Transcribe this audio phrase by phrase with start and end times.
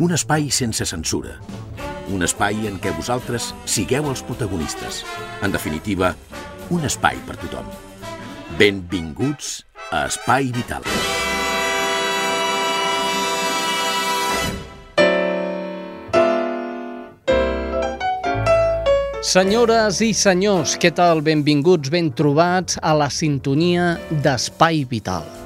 [0.00, 1.34] Un espai sense censura.
[2.08, 5.02] Un espai en què vosaltres sigueu els protagonistes.
[5.44, 6.14] En definitiva,
[6.72, 7.68] un espai per tothom.
[8.56, 9.58] Benvinguts
[9.92, 10.86] a Espai Vital.
[19.22, 21.20] Senyores i senyors, què tal?
[21.20, 25.41] Benvinguts, ben trobats a la sintonia d'Espai Vital.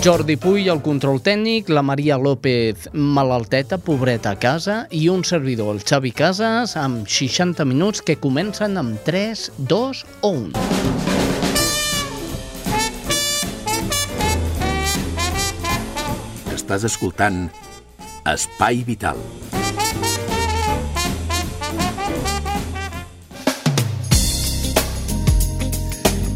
[0.00, 5.74] Jordi Puy, el control tècnic, la Maria López, malalteta, pobreta a casa, i un servidor,
[5.76, 10.56] el Xavi Casas, amb 60 minuts que comencen amb 3, 2 o 1.
[16.56, 17.50] Estàs escoltant
[18.24, 19.20] Espai Vital.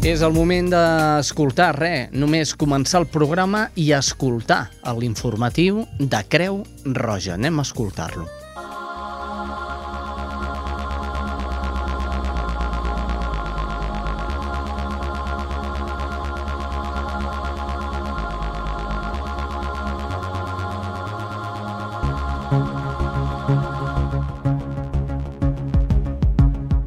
[0.05, 4.67] És el moment d'escoltar res, només començar el programa i escoltar
[4.99, 7.33] l'informatiu de Creu Roja.
[7.33, 8.27] Anem a escoltar-lo.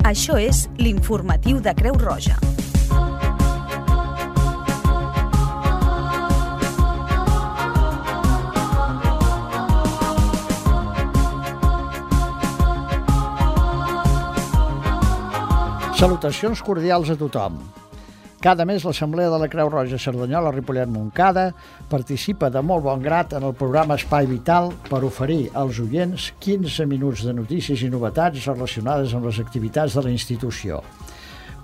[0.07, 2.48] Això és l'informatiu de Creu Roja.
[15.99, 17.57] Salutacions cordials a tothom.
[18.39, 21.49] Cada mes l'Assemblea de la Creu Roja Cerdanyola Ripollet Montcada
[21.91, 26.87] participa de molt bon grat en el programa Espai Vital per oferir als oients 15
[26.87, 30.79] minuts de notícies i novetats relacionades amb les activitats de la institució.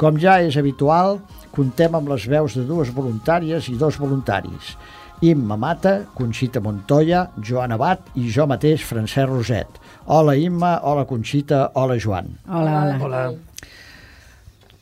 [0.03, 1.21] Com ja és habitual,
[1.55, 4.75] contem amb les veus de dues voluntàries i dos voluntaris.
[5.23, 9.81] Imma Mata, Conxita Montoya, Joan Abat i jo mateix, Francesc Roset.
[10.11, 12.35] Hola Imma, hola Conxita, hola Joan.
[12.51, 12.99] Hola, hola.
[12.99, 13.27] Hola.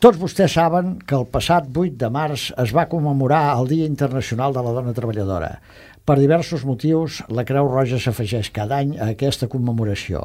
[0.03, 4.51] Tots vostès saben que el passat 8 de març es va commemorar el Dia Internacional
[4.51, 5.51] de la Dona Treballadora.
[6.03, 10.25] Per diversos motius, la Creu Roja s'afegeix cada any a aquesta commemoració.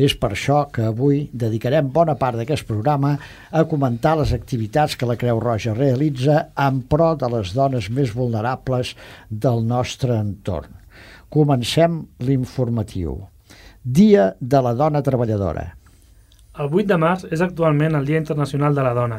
[0.00, 3.18] És per això que avui dedicarem bona part d'aquest programa
[3.52, 8.16] a comentar les activitats que la Creu Roja realitza en pro de les dones més
[8.16, 8.94] vulnerables
[9.28, 10.72] del nostre entorn.
[11.28, 13.26] Comencem l'informatiu.
[13.84, 15.74] Dia de la Dona Treballadora.
[16.58, 19.18] El 8 de març és actualment el Dia Internacional de la Dona.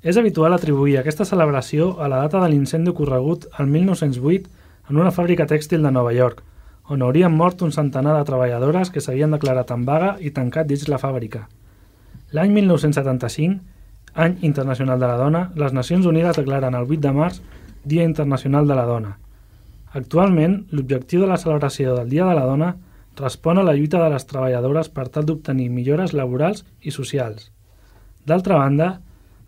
[0.00, 4.48] És habitual atribuir aquesta celebració a la data de l'incendi ocorregut el 1908
[4.88, 6.40] en una fàbrica tèxtil de Nova York,
[6.88, 10.86] on haurien mort un centenar de treballadores que s'havien declarat en vaga i tancat dins
[10.88, 11.42] la fàbrica.
[12.32, 13.60] L'any 1975,
[14.14, 17.42] any internacional de la dona, les Nacions Unides declaren el 8 de març
[17.84, 19.12] Dia Internacional de la Dona.
[19.92, 22.72] Actualment, l'objectiu de la celebració del Dia de la Dona
[23.16, 27.50] respon a la lluita de les treballadores per tal d'obtenir millores laborals i socials.
[28.26, 28.88] D'altra banda,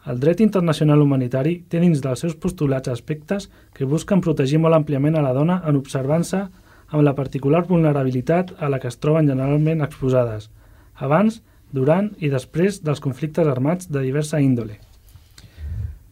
[0.09, 5.19] el dret internacional humanitari té dins dels seus postulats aspectes que busquen protegir molt àmpliament
[5.19, 6.47] a la dona en observança
[6.89, 10.49] amb la particular vulnerabilitat a la que es troben generalment exposades,
[10.97, 11.43] abans,
[11.73, 14.79] durant i després dels conflictes armats de diversa índole.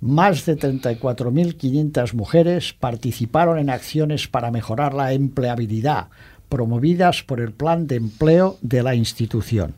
[0.00, 6.09] Más de 34.500 mujeres participaron en acciones para mejorar la empleabilidad,
[6.56, 9.75] promovidas por el Plan de Empleo de la institución.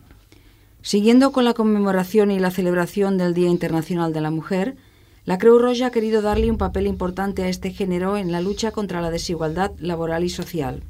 [0.80, 4.76] Siguiendo con la conmemoración y la celebración del Día Internacional de la Mujer,
[5.24, 8.70] la Creu Roja ha querido darle un papel importante a este género en la lucha
[8.70, 10.84] contra la desigualdad laboral y social.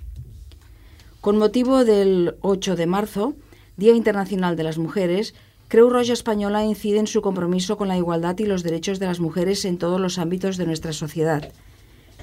[1.22, 3.34] Con motivo del 8 de marzo,
[3.78, 5.34] Día Internacional de las Mujeres,
[5.68, 9.20] Creu Roja Española incide en su compromiso con la igualdad y los derechos de las
[9.20, 11.50] mujeres en todos los ámbitos de nuestra sociedad.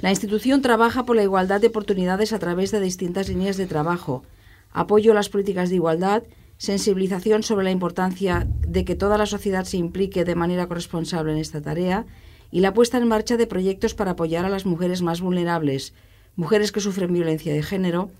[0.02, 4.24] La institución trabaja por la igualdad de oportunidades a través de distintas líneas de trabajo,
[4.72, 6.24] apoyo a las políticas de igualdad,
[6.58, 11.38] sensibilización sobre la importancia de que toda la sociedad se implique de manera corresponsable en
[11.38, 12.06] esta tarea
[12.52, 15.94] y la puesta en marcha de proyectos para apoyar a las mujeres más vulnerables,
[16.36, 18.12] mujeres que sufren violencia de género,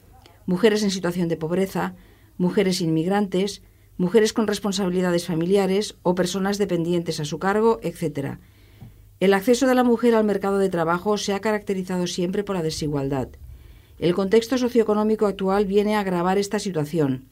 [0.46, 1.94] mujeres en situación de pobreza,
[2.38, 3.62] mujeres inmigrantes,
[3.98, 8.40] mujeres con responsabilidades familiares o personas dependientes a su cargo, etc.
[9.20, 12.64] El acceso de la mujer al mercado de trabajo se ha caracterizado siempre por la
[12.64, 13.30] desigualdad.
[13.98, 17.26] El contexto socioeconómico actual viene a agravar esta situación.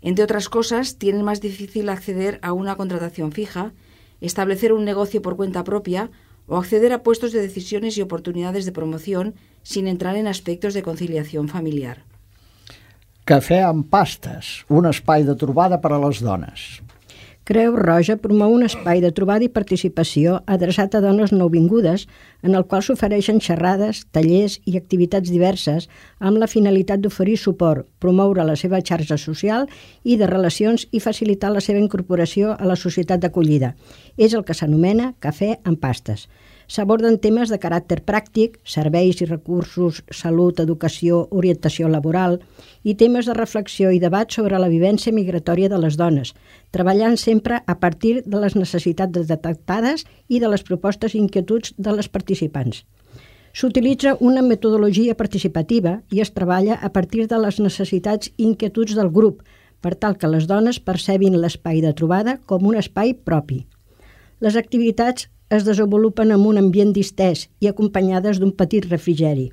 [0.00, 3.72] Entre otras cosas, tienen más difícil acceder a una contratación fija,
[4.20, 6.10] establecer un negocio por cuenta propia
[6.46, 10.82] o acceder a puestos de decisiones y oportunidades de promoción sin entrar en aspectos de
[10.82, 12.04] conciliación familiar.
[13.28, 16.80] Cafè amb pastes, un espai de trobada per dones.
[17.48, 22.02] Creu Roja promou un espai de trobada i participació adreçat a dones nouvingudes
[22.44, 25.86] en el qual s'ofereixen xerrades, tallers i activitats diverses
[26.20, 29.64] amb la finalitat d'oferir suport, promoure la seva xarxa social
[30.04, 33.72] i de relacions i facilitar la seva incorporació a la societat d'acollida.
[34.18, 36.28] És el que s'anomena Cafè amb pastes.
[36.68, 42.36] S'aborden temes de caràcter pràctic, serveis i recursos, salut, educació, orientació laboral
[42.84, 46.34] i temes de reflexió i debat sobre la vivència migratòria de les dones,
[46.70, 51.96] treballant sempre a partir de les necessitats detectades i de les propostes i inquietuds de
[51.96, 52.84] les participants.
[53.56, 59.08] S'utilitza una metodologia participativa i es treballa a partir de les necessitats i inquietuds del
[59.08, 59.40] grup,
[59.80, 63.64] per tal que les dones percebin l'espai de trobada com un espai propi.
[64.44, 69.48] Les activitats es desenvolupen en un ambient distès i acompanyades d'un petit refrigeri.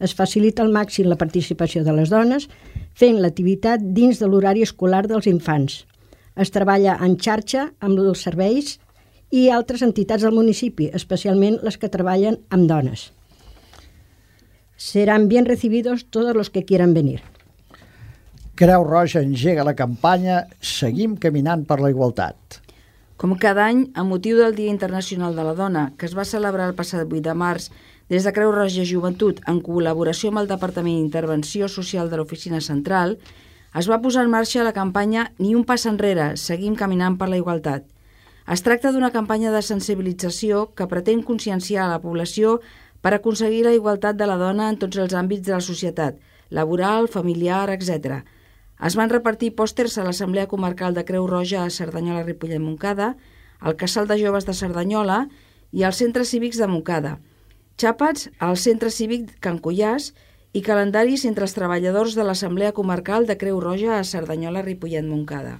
[0.00, 2.48] Es facilita al màxim la participació de les dones
[2.96, 5.84] fent l'activitat dins de l'horari escolar dels infants.
[6.36, 8.78] Es treballa en xarxa amb els serveis
[9.30, 13.10] i altres entitats del municipi, especialment les que treballen amb dones.
[14.76, 17.20] Serán bien recibidos todos los que quieran venir.
[18.56, 22.60] Creu Roja engega la campanya Seguim caminant per la igualtat.
[23.20, 26.70] Com cada any, a motiu del Dia Internacional de la Dona, que es va celebrar
[26.70, 27.66] el passat 8 de març
[28.08, 33.18] des de Creu Roja Joventut en col·laboració amb el Departament d'Intervenció Social de l'Oficina Central,
[33.76, 37.36] es va posar en marxa la campanya Ni un pas enrere, seguim caminant per la
[37.36, 37.84] igualtat.
[38.48, 42.62] Es tracta d'una campanya de sensibilització que pretén conscienciar a la població
[43.04, 46.16] per aconseguir la igualtat de la dona en tots els àmbits de la societat,
[46.48, 48.24] laboral, familiar, etc.,
[48.86, 53.14] es van repartir pòsters a l'Assemblea Comarcal de Creu Roja a Cerdanyola, Ripollet, Moncada,
[53.60, 55.26] al Casal de Joves de Cerdanyola
[55.72, 57.18] i als centres cívics de Moncada,
[57.80, 60.10] xàpats al Centre Cívic Can Cullàs
[60.52, 65.58] i calendaris entre els treballadors de l'Assemblea Comarcal de Creu Roja a Cerdanyola, Ripollet, Moncada.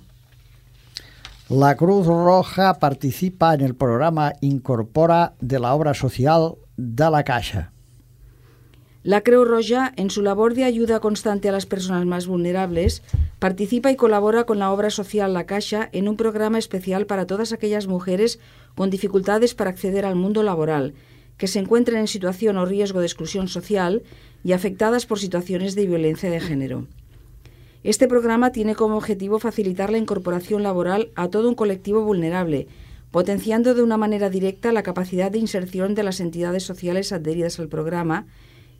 [1.50, 7.72] La Cruz Roja participa en el programa Incorpora de la obra social de la Caixa.
[9.02, 13.02] La Creu Roja, en su labor de ayuda constante a las personas más vulnerables,
[13.38, 17.54] participa y colabora con la obra social La Caixa en un programa especial para todas
[17.54, 18.40] aquellas mujeres
[18.74, 20.92] con dificultades para acceder al mundo laboral,
[21.38, 24.02] que se encuentren en situación o riesgo de exclusión social
[24.44, 26.86] y afectadas por situaciones de violencia de género.
[27.82, 32.66] Este programa tiene como objetivo facilitar la incorporación laboral a todo un colectivo vulnerable,
[33.10, 37.68] potenciando de una manera directa la capacidad de inserción de las entidades sociales adheridas al
[37.68, 38.26] programa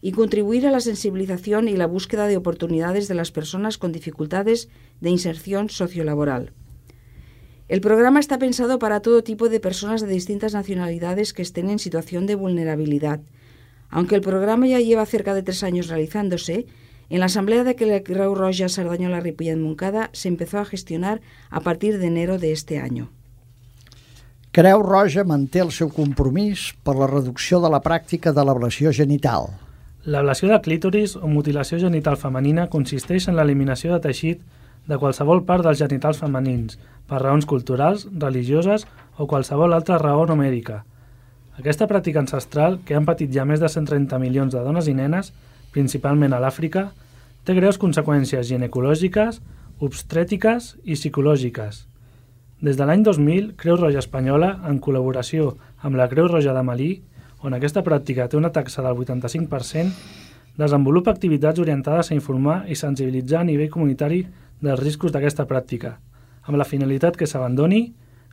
[0.02, 4.69] y contribuir a la sensibilización y la búsqueda de oportunidades de las personas con dificultades
[5.00, 6.52] de inserción sociolaboral.
[7.69, 11.79] El programa está pensado para todo tipo de personas de distintas nacionalidades que estén en
[11.79, 13.20] situación de vulnerabilidad.
[13.91, 16.67] Aunque el programa ya lleva cerca de tres años realizándose,
[17.11, 21.20] en la asamblea de la Creu Roja Sardañola Ripollet Moncada se empezó a gestionar
[21.50, 23.11] a partir de enero de este año.
[24.50, 29.47] Creu Roja manté el seu compromís per la reducció de la pràctica de l'ablació genital.
[30.09, 34.40] L'ablació de clítoris o mutilació genital femenina consisteix en l'eliminació de teixit
[34.88, 38.87] de qualsevol part dels genitals femenins, per raons culturals, religioses
[39.21, 40.78] o qualsevol altra raó no mèdica.
[41.61, 45.35] Aquesta pràctica ancestral, que han patit ja més de 130 milions de dones i nenes,
[45.75, 46.87] principalment a l'Àfrica,
[47.45, 49.42] té greus conseqüències ginecològiques,
[49.85, 51.85] obstrètiques i psicològiques.
[52.64, 56.90] Des de l'any 2000, Creu Roja Espanyola, en col·laboració amb la Creu Roja de Malí,
[57.42, 59.92] on aquesta pràctica té una taxa del 85%,
[60.61, 64.25] desenvolupa activitats orientades a informar i sensibilitzar a nivell comunitari
[64.61, 65.97] dels riscos d'aquesta pràctica,
[66.44, 67.87] amb la finalitat que s'abandoni,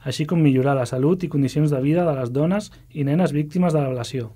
[0.04, 3.74] així com millorar la salut i condicions de vida de les dones i nenes víctimes
[3.74, 4.32] de l'ablació.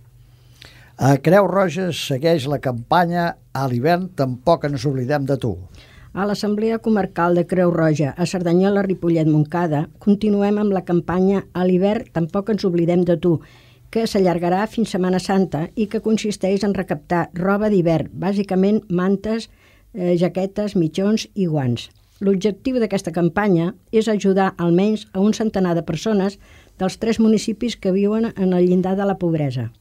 [0.98, 5.56] A Creu Roja segueix la campanya A l'hivern tampoc ens oblidem de tu.
[6.14, 11.64] A l'Assemblea Comarcal de Creu Roja, a Cerdanyola, Ripollet, Moncada, continuem amb la campanya A
[11.66, 13.38] l'hivern tampoc ens oblidem de tu,
[13.92, 19.50] que s'allargarà fins Setmana Santa i que consisteix en recaptar roba d'hivern, bàsicament mantes,
[19.94, 21.90] eh, jaquetes, mitjons i guants.
[22.22, 26.40] L'objectiu d'aquesta campanya és ajudar almenys a un centenar de persones
[26.80, 29.72] dels tres municipis que viuen en el llindar de la pobresa.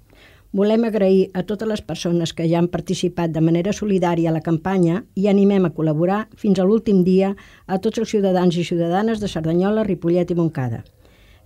[0.52, 4.42] Volem agrair a totes les persones que ja han participat de manera solidària a la
[4.42, 7.36] campanya i animem a col·laborar fins a l'últim dia
[7.66, 10.82] a tots els ciutadans i ciutadanes de Cerdanyola, Ripollet i Montcada.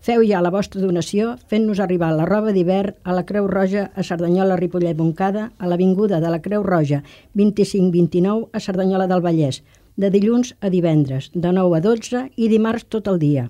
[0.04, 4.02] Feu ja la vostra donació fent-nos arribar la roba d'hivern a la Creu Roja a
[4.04, 6.98] Cerdanyola, Ripollet, Moncada, a l'Avinguda de la Creu Roja
[7.40, 9.62] 2529 a Cerdanyola del Vallès,
[9.96, 13.46] de dilluns a divendres, de 9 a 12 i dimarts tot el dia.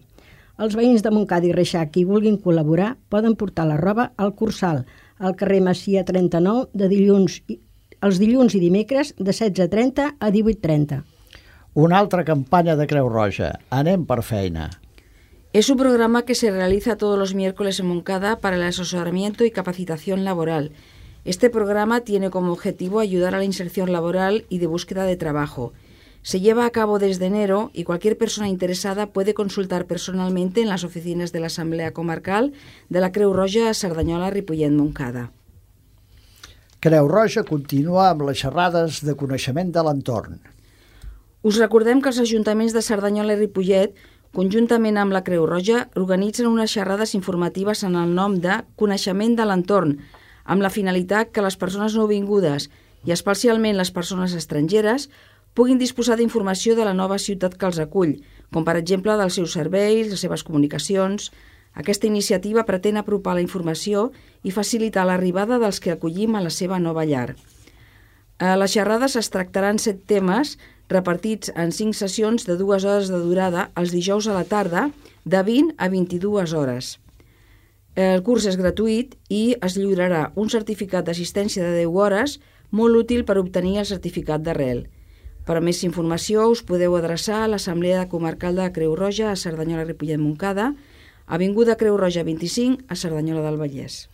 [0.62, 4.84] Els veïns de Montcada i Reixac qui vulguin col·laborar poden portar la roba al Cursal,
[5.18, 7.40] al carrer Macia 39, de dilluns,
[7.98, 11.02] els dilluns i dimecres de 16.30 a 18.30.
[11.74, 13.56] Una altra campanya de Creu Roja.
[13.74, 14.70] Anem per feina.
[15.54, 19.52] Es un programa que se realiza todos los miércoles en Moncada para el asesoramiento y
[19.52, 20.72] capacitación laboral.
[21.24, 25.72] Este programa tiene como objetivo ayudar a la inserción laboral y de búsqueda de trabajo.
[26.22, 30.82] Se lleva a cabo desde enero y cualquier persona interesada puede consultar personalmente en las
[30.82, 32.52] oficinas de la Asamblea Comarcal
[32.88, 35.30] de la Creu Roja a Cerdanyola, Ripollet, Moncada.
[36.80, 40.42] Creu Roja continua amb les xerrades de coneixement de l'entorn.
[41.44, 43.94] Us recordem que els ajuntaments de Cerdanyola i Ripollet,
[44.34, 49.46] conjuntament amb la Creu Roja, organitzen unes xerrades informatives en el nom de Coneixement de
[49.46, 49.94] l'entorn,
[50.44, 52.68] amb la finalitat que les persones nouvingudes
[53.06, 55.08] i especialment les persones estrangeres
[55.54, 58.16] puguin disposar d'informació de la nova ciutat que els acull,
[58.50, 61.30] com per exemple dels seus serveis, les seves comunicacions.
[61.78, 64.10] Aquesta iniciativa pretén apropar la informació
[64.42, 67.36] i facilitar l'arribada dels que acollim a la seva nova llar.
[68.42, 70.56] A les xerrades es tractaran set temes
[70.88, 74.90] repartits en cinc sessions de dues hores de durada els dijous a la tarda
[75.24, 76.98] de 20 a 22 hores.
[77.94, 82.40] El curs és gratuït i es lliurarà un certificat d'assistència de 10 hores
[82.74, 84.88] molt útil per obtenir el certificat d'arrel.
[85.46, 89.84] Per a més informació us podeu adreçar a l'Assemblea Comarcal de Creu Roja a Cerdanyola
[89.84, 90.72] Ripollet Moncada,
[91.26, 94.08] Avinguda Creu Roja 25 a Cerdanyola del Vallès.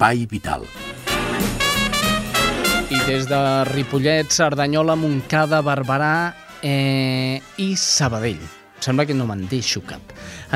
[0.00, 0.62] Espai Vital.
[2.88, 6.32] I des de Ripollet, Cerdanyola, Montcada, Barberà
[6.64, 8.40] eh, i Sabadell.
[8.80, 10.00] Sembla que no me'n deixo cap.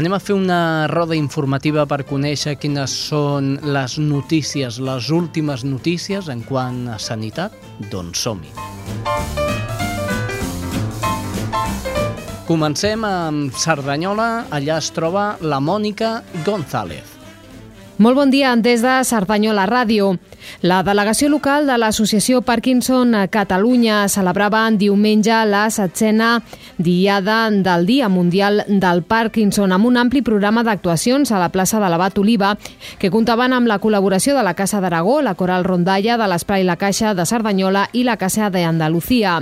[0.00, 6.32] Anem a fer una roda informativa per conèixer quines són les notícies, les últimes notícies
[6.32, 7.52] en quant a sanitat.
[7.92, 8.48] Doncs som-hi.
[12.48, 14.46] Comencem amb Cerdanyola.
[14.48, 17.13] Allà es troba la Mònica González.
[17.96, 20.16] Molt bon dia des de Cerdanyola Ràdio.
[20.66, 26.40] La delegació local de l'Associació Parkinson a Catalunya celebrava en diumenge la setzena
[26.76, 31.86] diada del Dia Mundial del Parkinson amb un ampli programa d'actuacions a la plaça de
[31.88, 32.56] l'Abat Oliva
[32.98, 36.76] que comptaven amb la col·laboració de la Casa d'Aragó, la Coral Rondalla, de l'Esplai La
[36.76, 39.38] Caixa de Cerdanyola i la Casa d'Andalucía.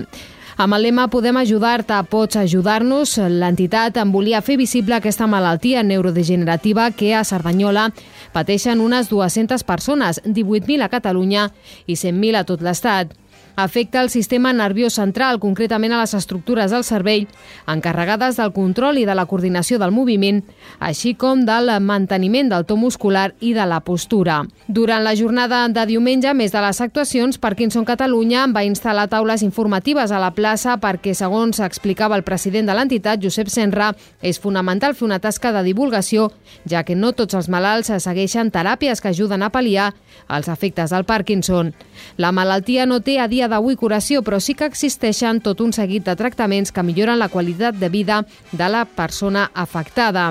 [0.56, 6.90] Amb el lema Podem ajudar-te, pots ajudar-nos, l'entitat en volia fer visible aquesta malaltia neurodegenerativa
[6.92, 7.88] que a Cerdanyola
[8.34, 11.48] pateixen unes 200 persones, 18.000 a Catalunya
[11.86, 13.16] i 100.000 a tot l'Estat
[13.56, 17.28] afecta el sistema nerviós central, concretament a les estructures del cervell,
[17.66, 20.42] encarregades del control i de la coordinació del moviment,
[20.80, 24.42] així com del manteniment del to muscular i de la postura.
[24.66, 30.12] Durant la jornada de diumenge, més de les actuacions, Parkinson Catalunya va instal·lar taules informatives
[30.12, 33.92] a la plaça perquè, segons explicava el president de l'entitat, Josep Senra,
[34.22, 36.30] és fonamental fer una tasca de divulgació,
[36.68, 39.92] ja que no tots els malalts segueixen teràpies que ajuden a pal·liar
[40.32, 41.72] els efectes del Parkinson.
[42.16, 45.72] La malaltia no té a dia dia d'avui curació, però sí que existeixen tot un
[45.74, 48.20] seguit de tractaments que milloren la qualitat de vida
[48.52, 50.28] de la persona afectada.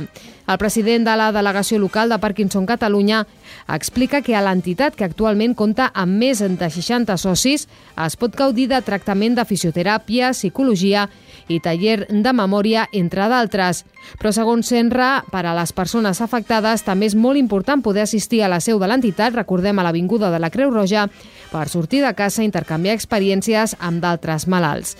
[0.47, 3.25] El president de la delegació local de Parkinson Catalunya
[3.67, 7.67] explica que a l'entitat, que actualment compta amb més de 60 socis,
[7.99, 11.09] es pot gaudir de tractament de fisioteràpia, psicologia
[11.51, 13.83] i taller de memòria, entre d'altres.
[14.19, 18.51] Però, segons Senra, per a les persones afectades també és molt important poder assistir a
[18.51, 21.07] la seu de l'entitat, recordem a l'Avinguda de la Creu Roja,
[21.51, 24.95] per sortir de casa i intercanviar experiències amb d'altres malalts.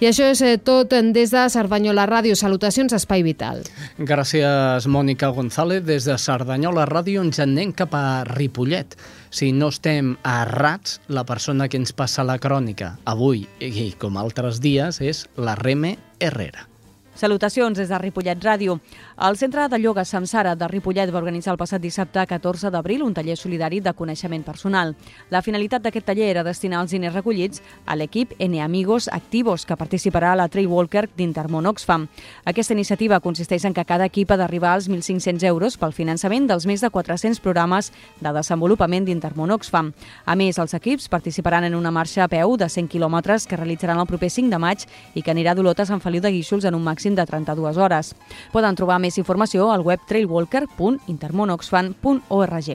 [0.00, 2.34] I això és eh, tot des de Cerdanyola Ràdio.
[2.38, 3.62] Salutacions, Espai Vital.
[3.98, 5.84] Gràcies, Mònica González.
[5.86, 8.96] Des de Cerdanyola Ràdio ens anem cap a Ripollet.
[9.34, 14.60] Si no estem errats, la persona que ens passa la crònica avui i com altres
[14.62, 16.68] dies és la Reme Herrera.
[17.14, 18.80] Salutacions des de Ripollet Ràdio.
[19.16, 23.12] El Centre de Ioga Samsara de Ripollet va organitzar el passat dissabte 14 d'abril un
[23.14, 24.96] taller solidari de coneixement personal.
[25.30, 29.76] La finalitat d'aquest taller era destinar els diners recollits a l'equip N Amigos Activos, que
[29.78, 32.08] participarà a la Trail Walker d'Intermón Oxfam.
[32.44, 36.66] Aquesta iniciativa consisteix en que cada equip ha d'arribar als 1.500 euros pel finançament dels
[36.66, 39.92] més de 400 programes de desenvolupament d'Intermón Oxfam.
[40.26, 44.02] A més, els equips participaran en una marxa a peu de 100 quilòmetres que realitzaran
[44.02, 46.74] el proper 5 de maig i que anirà d'Olotes a Sant Feliu de Guíxols en
[46.74, 48.16] un màxim de 32 hores.
[48.50, 52.68] Poden trobar més informació al web trailwalker.intermonoxfan.org.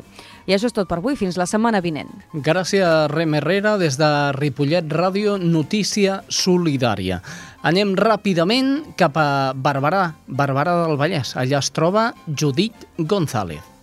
[0.50, 1.16] I això és tot per avui.
[1.20, 2.10] Fins la setmana vinent.
[2.34, 7.22] Gràcies, Rem Herrera, des de Ripollet Ràdio, notícia solidària.
[7.66, 11.36] Anem ràpidament cap a Barberà, Barberà del Vallès.
[11.36, 13.79] Allà es troba Judit González.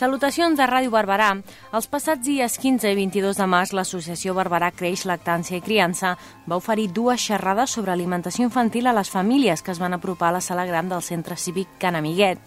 [0.00, 1.26] Salutacions de Ràdio Barberà.
[1.76, 6.14] Els passats dies 15 i 22 de març, l'associació Barberà Creix, Lactància i Criança
[6.48, 10.38] va oferir dues xerrades sobre alimentació infantil a les famílies que es van apropar a
[10.38, 12.40] la sala gran del centre cívic Can Amiguet.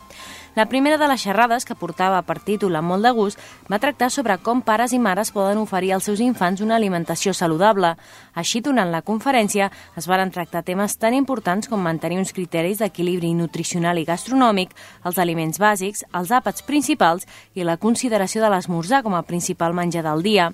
[0.55, 3.39] La primera de les xerrades, que portava per títol amb molt de gust,
[3.72, 7.95] va tractar sobre com pares i mares poden oferir als seus infants una alimentació saludable.
[8.38, 13.33] Així, durant la conferència, es varen tractar temes tan importants com mantenir uns criteris d'equilibri
[13.33, 14.77] nutricional i gastronòmic,
[15.10, 17.25] els aliments bàsics, els àpats principals
[17.57, 20.51] i la consideració de l'esmorzar com a principal menjar del dia.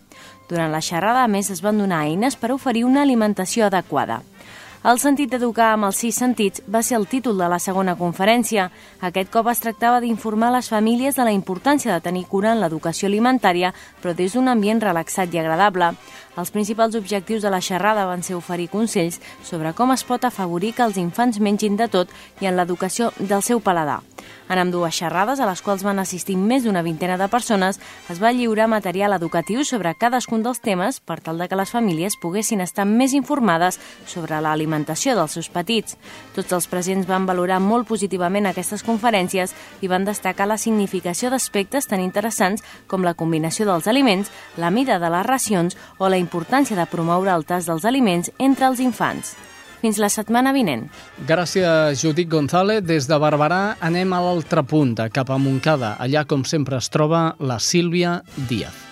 [0.48, 4.24] Durant la xerrada, a més, es van donar eines per oferir una alimentació adequada.
[4.80, 8.70] El sentit d'educar amb els sis sentits va ser el títol de la segona conferència.
[9.04, 13.10] Aquest cop es tractava d'informar les famílies de la importància de tenir cura en l'educació
[13.10, 15.92] alimentària, però des d'un ambient relaxat i agradable.
[16.38, 20.74] Els principals objectius de la xerrada van ser oferir consells sobre com es pot afavorir
[20.76, 24.02] que els infants mengin de tot i en l'educació del seu paladar.
[24.50, 27.78] En amb dues xerrades, a les quals van assistir més d'una vintena de persones,
[28.10, 32.18] es va lliurar material educatiu sobre cadascun dels temes per tal de que les famílies
[32.18, 33.78] poguessin estar més informades
[34.10, 36.00] sobre l'alimentació dels seus petits.
[36.34, 41.86] Tots els presents van valorar molt positivament aquestes conferències i van destacar la significació d'aspectes
[41.86, 46.78] tan interessants com la combinació dels aliments, la mida de les racions o la importància
[46.78, 49.34] de promoure el tas dels aliments entre els infants.
[49.80, 50.90] Fins la setmana vinent.
[51.28, 52.84] Gràcies, Judit González.
[52.84, 55.96] Des de Barberà anem a l'altra punta, cap a Montcada.
[55.98, 58.20] Allà, com sempre, es troba la Sílvia
[58.52, 58.89] Díaz.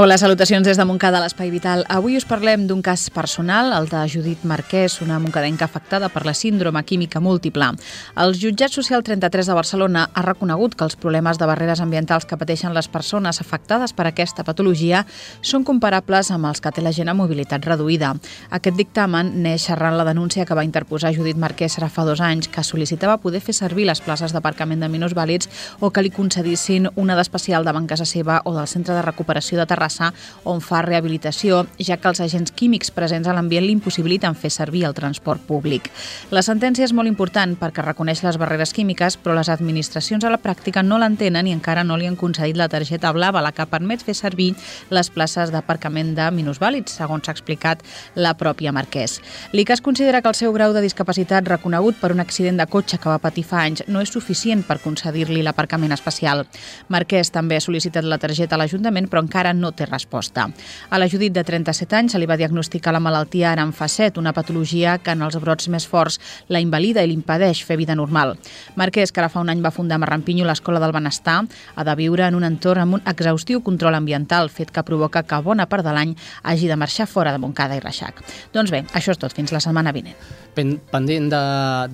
[0.00, 1.80] Hola, salutacions des de Montcada, l'Espai Vital.
[1.90, 6.36] Avui us parlem d'un cas personal, el de Judit Marquès, una moncadenca afectada per la
[6.38, 7.72] síndrome química múltiple.
[8.14, 12.38] El jutjat social 33 de Barcelona ha reconegut que els problemes de barreres ambientals que
[12.38, 15.00] pateixen les persones afectades per aquesta patologia
[15.42, 18.12] són comparables amb els que té la gent amb mobilitat reduïda.
[18.54, 22.46] Aquest dictamen neix arran la denúncia que va interposar Judit Marquès ara fa dos anys,
[22.46, 27.18] que sol·licitava poder fer servir les places d'aparcament de minusvàlids o que li concedissin una
[27.18, 30.12] d'especial davant casa seva o del Centre de Recuperació de Terrassa Terrassa,
[30.44, 34.94] on fa rehabilitació, ja que els agents químics presents a l'ambient l'impossibiliten fer servir el
[34.94, 35.88] transport públic.
[36.30, 40.40] La sentència és molt important perquè reconeix les barreres químiques, però les administracions a la
[40.42, 44.04] pràctica no l'entenen i encara no li han concedit la targeta blava, la que permet
[44.04, 44.52] fer servir
[44.90, 47.82] les places d'aparcament de minusvàlids, segons s'ha explicat
[48.14, 49.18] la pròpia Marquès.
[49.52, 53.08] L'ICAS considera que el seu grau de discapacitat reconegut per un accident de cotxe que
[53.08, 56.44] va patir fa anys no és suficient per concedir-li l'aparcament especial.
[56.88, 60.48] Marquès també ha sol·licitat la targeta a l'Ajuntament, però encara no té resposta.
[60.90, 64.08] A la Judit de 37 anys se li va diagnosticar la malaltia ara en fase
[64.08, 67.96] 7, una patologia que en els brots més forts la invalida i l'impedeix fer vida
[67.98, 68.36] normal.
[68.78, 71.40] Marquès, que ara fa un any va fundar Marrampinyo l'Escola del Benestar,
[71.74, 75.40] ha de viure en un entorn amb un exhaustiu control ambiental, fet que provoca que
[75.42, 78.22] bona part de l'any hagi de marxar fora de Montcada i Reixac.
[78.54, 79.34] Doncs bé, això és tot.
[79.34, 80.16] Fins la setmana vinent.
[80.58, 81.42] Pendent de,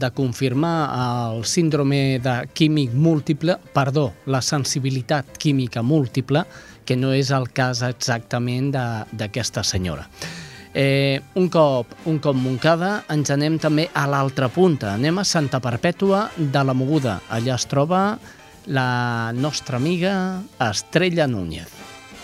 [0.00, 6.44] de confirmar el síndrome de químic múltiple, perdó, la sensibilitat química múltiple,
[6.84, 10.06] que no és el cas exactament d'aquesta senyora.
[10.74, 14.96] Eh, un, cop, un cop Montcada ens anem també a l'altra punta.
[14.98, 17.20] Anem a Santa Perpètua de la Moguda.
[17.30, 18.18] Allà es troba
[18.66, 21.70] la nostra amiga Estrella Núñez.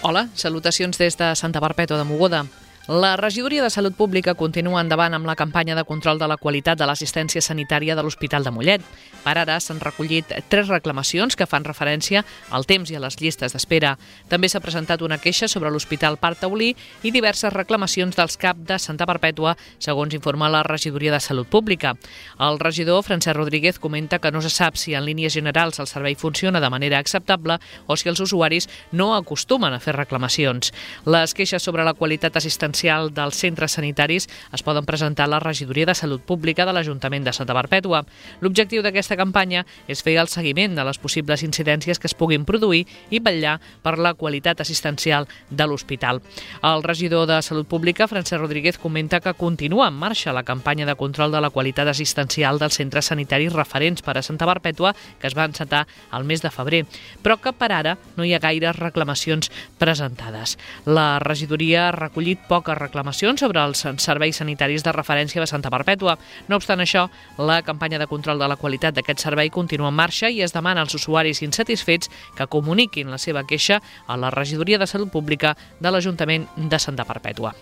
[0.03, 2.43] Hola, salutacions des de Santa Perpètua de Moguda.
[2.91, 6.75] La regidoria de Salut Pública continua endavant amb la campanya de control de la qualitat
[6.81, 8.83] de l'assistència sanitària de l'Hospital de Mollet.
[9.23, 13.55] Per ara s'han recollit tres reclamacions que fan referència al temps i a les llistes
[13.55, 13.93] d'espera.
[14.27, 16.73] També s'ha presentat una queixa sobre l'Hospital Parc Taulí
[17.07, 21.95] i diverses reclamacions dels CAP de Santa Perpètua, segons informa la regidoria de Salut Pública.
[22.41, 26.17] El regidor, Francesc Rodríguez, comenta que no se sap si en línies generals el servei
[26.17, 30.75] funciona de manera acceptable o si els usuaris no acostumen a fer reclamacions.
[31.07, 35.87] Les queixes sobre la qualitat assistencial dels centres sanitaris es poden presentar a la regidoria
[35.87, 38.05] de Salut Pública de l'Ajuntament de Santa Perpètua.
[38.41, 42.87] L'objectiu d'aquesta campanya és fer el seguiment de les possibles incidències que es puguin produir
[43.11, 46.23] i vetllar per la qualitat assistencial de l'hospital.
[46.63, 50.97] El regidor de Salut Pública, Francesc Rodríguez, comenta que continua en marxa la campanya de
[50.97, 55.37] control de la qualitat assistencial dels centres sanitaris referents per a Santa Perpètua, que es
[55.37, 56.87] va encetar al mes de febrer,
[57.23, 60.57] però que per ara no hi ha gaires reclamacions presentades.
[60.87, 66.19] La regidoria ha recollit poques reclamacions sobre els serveis sanitaris de referència de Santa Perpètua.
[66.49, 67.07] No obstant això,
[67.41, 70.85] la campanya de control de la qualitat d'aquest servei continua en marxa i es demana
[70.85, 75.91] als usuaris insatisfets que comuniquin la seva queixa a la regidoria de Salut Pública de
[75.91, 77.55] l'Ajuntament de Santa Perpètua.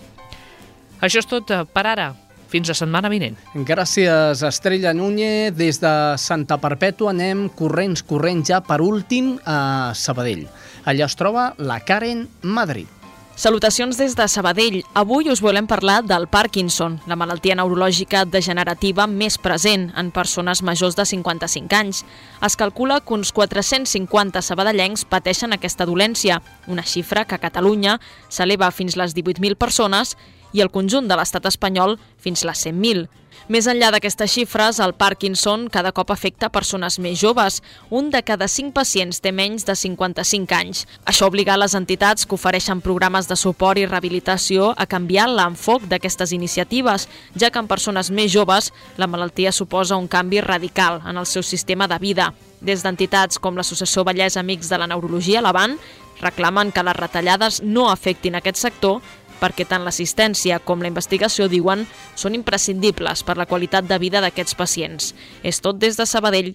[1.00, 2.14] Això és tot per ara.
[2.48, 3.36] Fins la setmana vinent.
[3.68, 5.52] Gràcies, Estrella Núñez.
[5.52, 10.46] Des de Santa Perpètua anem corrents, corrents ja per últim a Sabadell.
[10.88, 12.97] Allà es troba la Karen Madrid.
[13.38, 14.80] Salutacions des de Sabadell.
[14.98, 20.96] Avui us volem parlar del Parkinson, la malaltia neurològica degenerativa més present en persones majors
[20.98, 22.00] de 55 anys.
[22.42, 28.72] Es calcula que uns 450 sabadellencs pateixen aquesta dolència, una xifra que a Catalunya s'eleva
[28.74, 30.16] fins les 18.000 persones
[30.50, 33.06] i el conjunt de l'estat espanyol fins les 100.000.
[33.48, 37.62] Més enllà d'aquestes xifres, el Parkinson cada cop afecta persones més joves.
[37.88, 40.82] Un de cada cinc pacients té menys de 55 anys.
[41.08, 46.34] Això obliga les entitats que ofereixen programes de suport i rehabilitació a canviar l'enfoc d'aquestes
[46.36, 47.06] iniciatives,
[47.40, 48.68] ja que en persones més joves
[49.00, 52.34] la malaltia suposa un canvi radical en el seu sistema de vida.
[52.60, 55.78] Des d'entitats com l'Associació Vallès Amics de la Neurologia, l'Avant,
[56.20, 59.00] reclamen que les retallades no afectin aquest sector
[59.40, 64.58] perquè tant l'assistència com la investigació, diuen, són imprescindibles per la qualitat de vida d'aquests
[64.58, 65.14] pacients.
[65.42, 66.54] És tot des de Sabadell.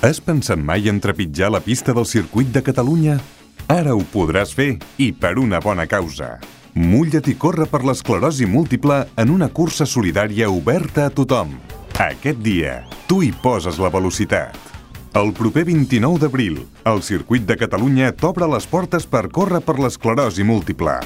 [0.00, 3.18] Has pensat mai en trepitjar la pista del circuit de Catalunya?
[3.68, 6.38] Ara ho podràs fer, i per una bona causa.
[6.74, 11.52] Mulla't i corre per l'esclerosi múltiple en una cursa solidària oberta a tothom.
[12.00, 14.69] Aquest dia, tu hi poses la velocitat.
[15.12, 20.46] El proper 29 d'abril, el Circuit de Catalunya t'obre les portes per córrer per l'esclerosi
[20.46, 21.02] múltiple.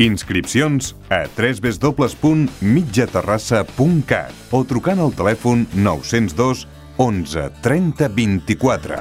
[0.00, 6.64] Inscripcions a www.mitjaterrassa.cat o trucant al telèfon 902
[6.96, 8.96] 11 30 24.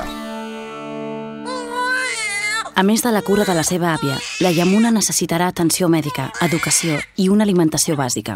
[2.77, 6.99] A més de la cura de la seva àvia, la Yamuna necessitarà atenció mèdica, educació
[7.15, 8.35] i una alimentació bàsica.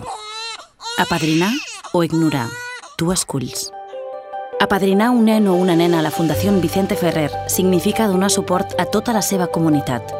[0.98, 1.52] Apadrinar
[1.92, 2.48] o ignorar?
[2.96, 3.81] Tu esculls.
[4.62, 8.86] Apadrinar un nen o una nena a la Fundació Vicente Ferrer significa donar suport a
[8.86, 10.14] tota la seva comunitat.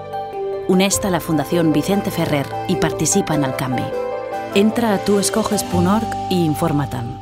[0.68, 3.86] Uneix-te a la Fundació Vicente Ferrer i participa en el canvi.
[4.56, 7.14] Entra a tuescoges.org i informa-te'n.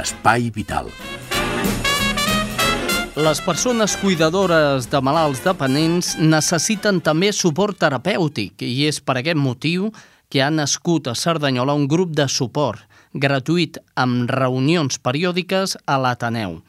[0.00, 0.88] Espai Vital.
[3.20, 9.90] Les persones cuidadores de malalts dependents necessiten també suport terapèutic i és per aquest motiu
[10.32, 12.80] que ha nascut a Cerdanyola un grup de suport
[13.12, 16.62] gratuït amb reunions periòdiques a l'Ateneu.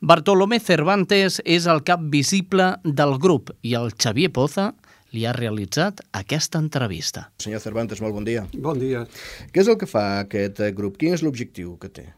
[0.00, 4.70] Bartolomé Cervantes és el cap visible del grup i el Xavier Poza
[5.12, 7.26] li ha realitzat aquesta entrevista.
[7.44, 8.46] Senyor Cervantes, molt bon dia.
[8.54, 9.04] Bon dia.
[9.52, 10.96] Què és el que fa aquest grup?
[10.96, 12.08] Quin és l'objectiu que té?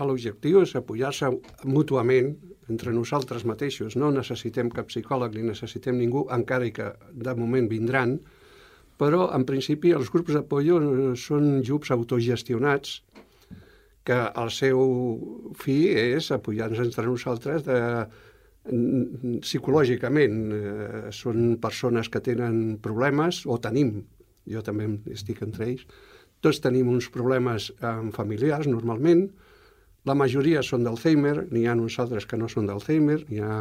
[0.00, 1.28] L'objectiu és apoyar-se
[1.66, 2.30] mútuament
[2.70, 3.96] entre nosaltres mateixos.
[3.98, 8.18] No necessitem cap psicòleg ni necessitem ningú, encara que de moment vindran,
[9.00, 10.80] però en principi els grups d'apoyo
[11.16, 13.00] són grups autogestionats
[14.04, 14.80] que el seu
[15.60, 17.78] fi és apoyar-nos entre nosaltres de,
[19.40, 20.38] psicològicament.
[20.52, 24.04] Eh, són persones que tenen problemes, o tenim,
[24.46, 25.86] jo també estic entre ells,
[26.40, 29.28] tots tenim uns problemes eh, familiars normalment,
[30.08, 33.60] la majoria són d'Alzheimer, n'hi ha uns altres que no són d'Alzheimer, n'hi ha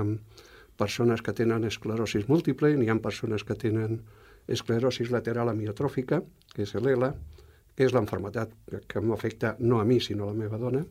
[0.80, 4.00] persones que tenen esclerosis múltiple, n'hi ha persones que tenen
[4.48, 6.22] esclerosis lateral amiotròfica,
[6.56, 7.12] que és l'ELA,
[7.76, 8.56] que és l'enfermetat
[8.88, 10.86] que m'afecta no a mi, sinó a la meva dona,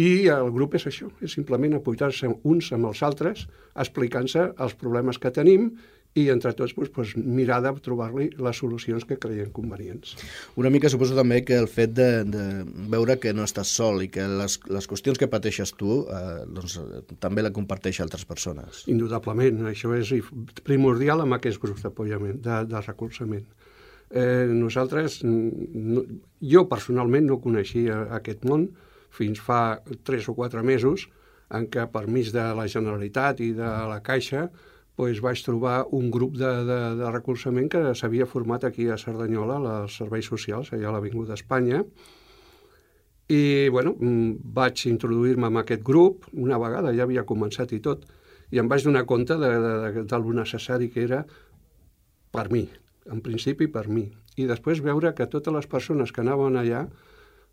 [0.00, 5.18] i el grup és això, és simplement apoyar-se uns amb els altres, explicant-se els problemes
[5.20, 5.70] que tenim
[6.18, 10.16] i entre tots doncs, doncs, mirar de trobar-li les solucions que creien convenients.
[10.58, 12.44] Una mica suposo també que el fet de, de
[12.90, 16.80] veure que no estàs sol i que les, les qüestions que pateixes tu eh, doncs,
[17.22, 18.82] també la comparteix altres persones.
[18.90, 20.10] Indudablement, això és
[20.66, 23.46] primordial amb aquests grups d'apoyament, de, de recolzament.
[24.10, 26.02] Eh, nosaltres, no,
[26.42, 28.66] jo personalment no coneixia aquest món
[29.14, 31.06] fins fa tres o quatre mesos
[31.54, 34.48] en què per mig de la Generalitat i de la Caixa
[35.00, 39.58] doncs vaig trobar un grup de, de, de recolzament que s'havia format aquí a Cerdanyola,
[39.82, 41.82] als serveis socials, allà a l'Avinguda Espanya,
[43.30, 48.08] i bueno, mm, vaig introduir-me en aquest grup, una vegada ja havia començat i tot,
[48.50, 51.20] i em vaig donar compte de, de, de, de lo necessari que era
[52.34, 52.64] per mi,
[53.06, 54.08] en principi per mi.
[54.36, 56.88] I després veure que totes les persones que anaven allà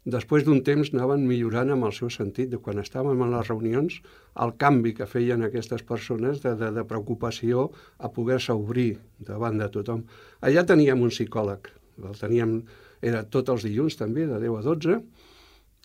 [0.08, 3.98] després d'un temps anaven millorant amb el seu sentit, de quan estàvem en les reunions,
[4.44, 7.68] el canvi que feien aquestes persones de, de, de preocupació
[8.00, 10.06] a poder-se obrir davant de tothom.
[10.40, 11.68] Allà teníem un psicòleg,
[12.08, 12.58] el teníem,
[13.04, 15.00] era tots els dilluns també, de 10 a 12,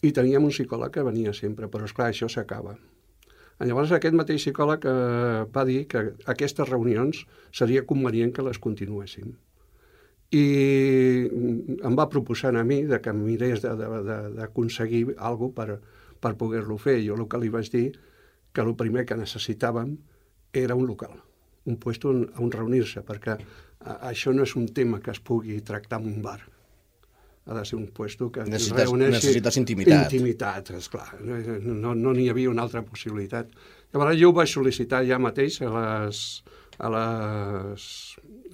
[0.06, 2.78] i teníem un psicòleg que venia sempre, però és clar això s'acaba.
[3.62, 9.35] Llavors aquest mateix psicòleg eh, va dir que aquestes reunions seria convenient que les continuéssim
[10.33, 10.45] i
[11.85, 15.77] em va proposar a mi de que mirés d'aconseguir alguna per,
[16.21, 17.03] per poder-lo fer.
[17.05, 17.90] Jo el que li vaig dir
[18.53, 19.92] que el primer que necessitàvem
[20.53, 21.12] era un local,
[21.68, 23.37] un lloc on, on reunir-se, perquè
[24.09, 26.40] això no és un tema que es pugui tractar en un bar.
[27.45, 29.16] Ha de ser un lloc que necessites, reuneixi...
[29.18, 30.05] Necessites intimitat.
[30.07, 31.09] Intimitat, esclar.
[31.21, 33.51] No n'hi no, no havia una altra possibilitat.
[33.92, 36.42] Llavors jo ho vaig sol·licitar ja mateix a les,
[36.78, 37.85] a les,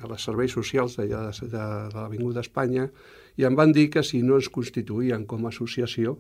[0.03, 2.89] a les serveis socials de, de, de, de l'Avinguda Espanya
[3.39, 6.17] i em van dir que si no ens constituïen com a associació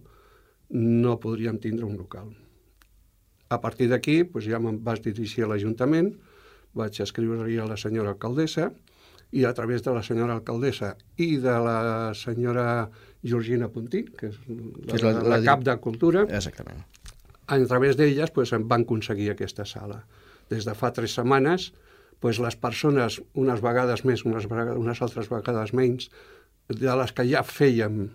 [0.70, 2.28] no podríem tindre un local.
[3.48, 6.12] A partir d'aquí doncs ja me'n vaig dirigir a l'Ajuntament,
[6.76, 8.68] vaig escriure-li a la senyora alcaldessa
[9.32, 12.88] i a través de la senyora alcaldessa i de la senyora
[13.24, 16.84] Georgina Puntí, que és la, és la, la, la cap de Cultura, Exactament.
[17.48, 20.02] a través d'elles doncs, em van aconseguir aquesta sala.
[20.48, 21.72] Des de fa tres setmanes
[22.20, 26.08] pues les persones, unes vegades més, unes, vegades, unes altres vegades menys,
[26.68, 28.08] de les que ja fèiem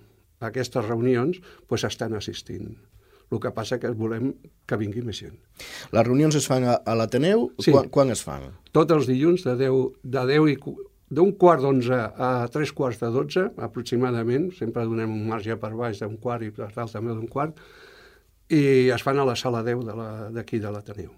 [0.44, 2.76] aquestes reunions, pues estan assistint.
[3.34, 4.34] El que passa que volem
[4.70, 5.38] que vingui més gent.
[5.96, 7.48] Les reunions es fan a, a l'Ateneu?
[7.58, 7.72] Sí.
[7.74, 8.52] Quan, quan es fan?
[8.76, 10.58] Tots els dilluns de 10, de 10 i
[11.14, 16.04] d'un quart d'onze a tres quarts de dotze, aproximadament, sempre donem un marge per baix
[16.04, 17.58] d'un quart i per dalt també d'un quart,
[18.54, 19.90] i es fan a la sala 10
[20.36, 21.12] d'aquí de l'Ateneu.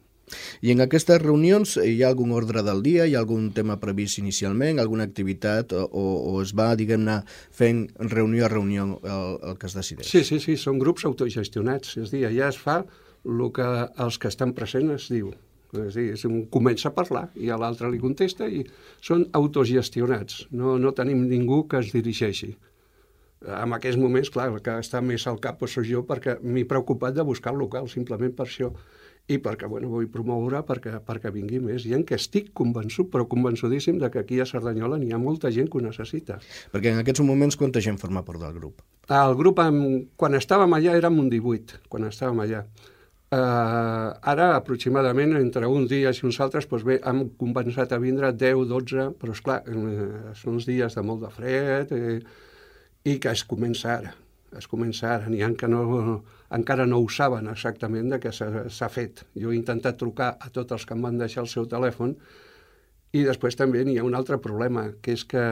[0.66, 4.20] I en aquestes reunions hi ha algun ordre del dia, hi ha algun tema previst
[4.22, 7.20] inicialment, alguna activitat, o, o es va, diguem-ne,
[7.54, 10.10] fent reunió a reunió el, el que es decideix?
[10.10, 12.82] Sí, sí, sí, són grups autogestionats, és a dir, ja es fa
[13.26, 13.68] el que
[14.06, 15.34] els que estan presents es diu.
[15.76, 18.64] És a dir, un comença a parlar i a l'altre li contesta i
[19.04, 22.54] són autogestionats, no, no tenim ningú que es dirigeixi.
[23.46, 27.14] En aquests moments, clar, el que està més al cap sóc jo perquè m'he preocupat
[27.14, 28.72] de buscar el local, simplement per això
[29.28, 33.98] i perquè bueno, vull promoure perquè, perquè vingui més gent que estic convençut, però convençudíssim
[34.02, 36.38] de que aquí a Cerdanyola n'hi ha molta gent que ho necessita.
[36.74, 38.84] Perquè en aquests moments quanta gent forma part del grup?
[39.10, 39.62] El grup,
[40.22, 42.66] quan estàvem allà, érem un 18, quan estàvem allà.
[43.36, 48.30] Uh, ara, aproximadament, entre uns dies i uns altres, doncs bé, hem compensat a vindre
[48.32, 52.20] 10, 12, però és clar, uh, són uns dies de molt de fred eh,
[53.10, 54.14] i que es comença ara
[54.58, 55.30] es comença ara.
[55.32, 56.22] N'hi ha que no,
[56.54, 59.26] encara no ho saben exactament de què s'ha fet.
[59.36, 62.16] Jo he intentat trucar a tots els que em van deixar el seu telèfon
[63.16, 65.44] i després també n'hi ha un altre problema, que és que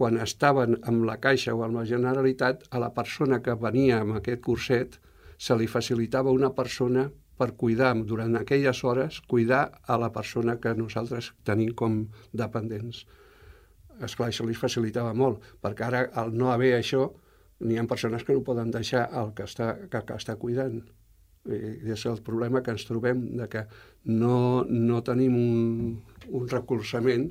[0.00, 4.16] quan estaven amb la Caixa o amb la Generalitat, a la persona que venia amb
[4.16, 4.96] aquest curset
[5.36, 7.10] se li facilitava una persona
[7.40, 13.04] per cuidar durant aquelles hores, cuidar a la persona que nosaltres tenim com dependents.
[14.00, 17.10] Esclar, això li facilitava molt, perquè ara, al no haver això,
[17.60, 20.80] n'hi ha persones que no poden deixar el que està, que, que està cuidant.
[21.50, 23.64] I és el problema que ens trobem, de que
[24.04, 25.94] no, no tenim un,
[26.28, 27.30] un recolzament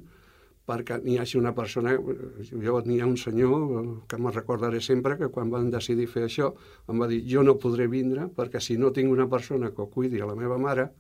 [0.70, 5.32] perquè n'hi hagi una persona, jo n'hi ha un senyor que me'n recordaré sempre que
[5.34, 6.52] quan van decidir fer això
[6.89, 10.22] em va dir jo no podré vindre perquè si no tinc una persona que cuidi
[10.22, 10.92] a la meva mare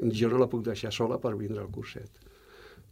[0.00, 2.29] jo no la puc deixar sola per vindre al curset.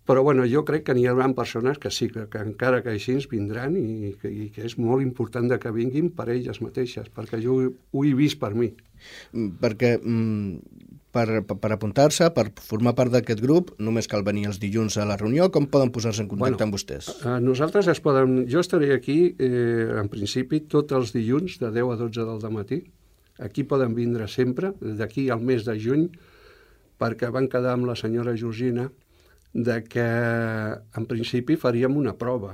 [0.09, 3.19] Però bueno, jo crec que n'hi haurà persones que sí, que, que encara que així
[3.29, 7.43] vindran i, que, i que és molt important de que vinguin per elles mateixes, perquè
[7.45, 8.71] jo ho, ho he vist per mi.
[9.35, 14.61] Mm, perquè mm, per, per apuntar-se, per formar part d'aquest grup, només cal venir els
[14.63, 15.51] dilluns a la reunió.
[15.53, 17.11] Com poden posar-se en contacte bueno, amb vostès?
[17.19, 18.47] A, a nosaltres es poden...
[18.49, 22.81] Jo estaré aquí, eh, en principi, tots els dilluns de 10 a 12 del matí.
[23.45, 26.09] Aquí poden vindre sempre, d'aquí al mes de juny,
[26.99, 28.89] perquè van quedar amb la senyora Georgina
[29.59, 30.07] de que
[31.01, 32.53] en principi faríem una prova,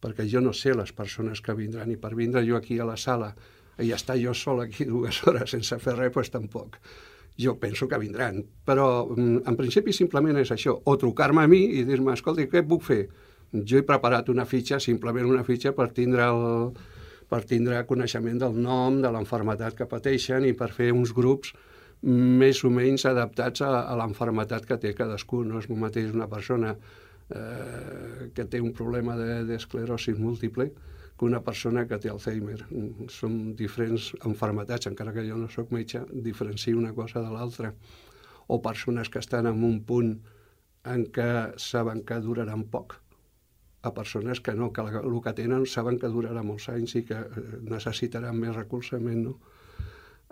[0.00, 2.96] perquè jo no sé les persones que vindran, i per vindre jo aquí a la
[2.96, 3.34] sala
[3.82, 6.80] i estar jo sol aquí dues hores sense fer res, doncs tampoc.
[7.36, 11.60] Jo penso que vindran, però mm, en principi simplement és això, o trucar-me a mi
[11.76, 13.02] i dir-me, escolta, què puc fer?
[13.52, 16.72] Jo he preparat una fitxa, simplement una fitxa per tindre el,
[17.28, 21.52] per tindre coneixement del nom, de l'enfermetat que pateixen i per fer uns grups
[22.06, 25.42] més o menys adaptats a, a l'enfermetat que té cadascú.
[25.44, 30.70] No és el mateix una persona eh, que té un problema d'esclerosi de, múltiple
[31.16, 32.60] que una persona que té Alzheimer.
[33.12, 37.72] Són diferents enfermetats, encara que jo no sóc metge, diferencio una cosa de l'altra.
[38.46, 40.12] O persones que estan en un punt
[40.86, 43.00] en què saben que duraran poc,
[43.82, 47.18] a persones que no, que el que tenen saben que durarà molts anys i que
[47.18, 49.55] eh, necessitaran més recolzament, no?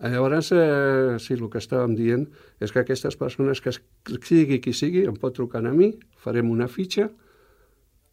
[0.02, 2.24] Llavors, eh, sí, el que estàvem dient
[2.62, 3.70] és que aquestes persones, que
[4.26, 7.06] sigui qui sigui, em pot trucar a mi, farem una fitxa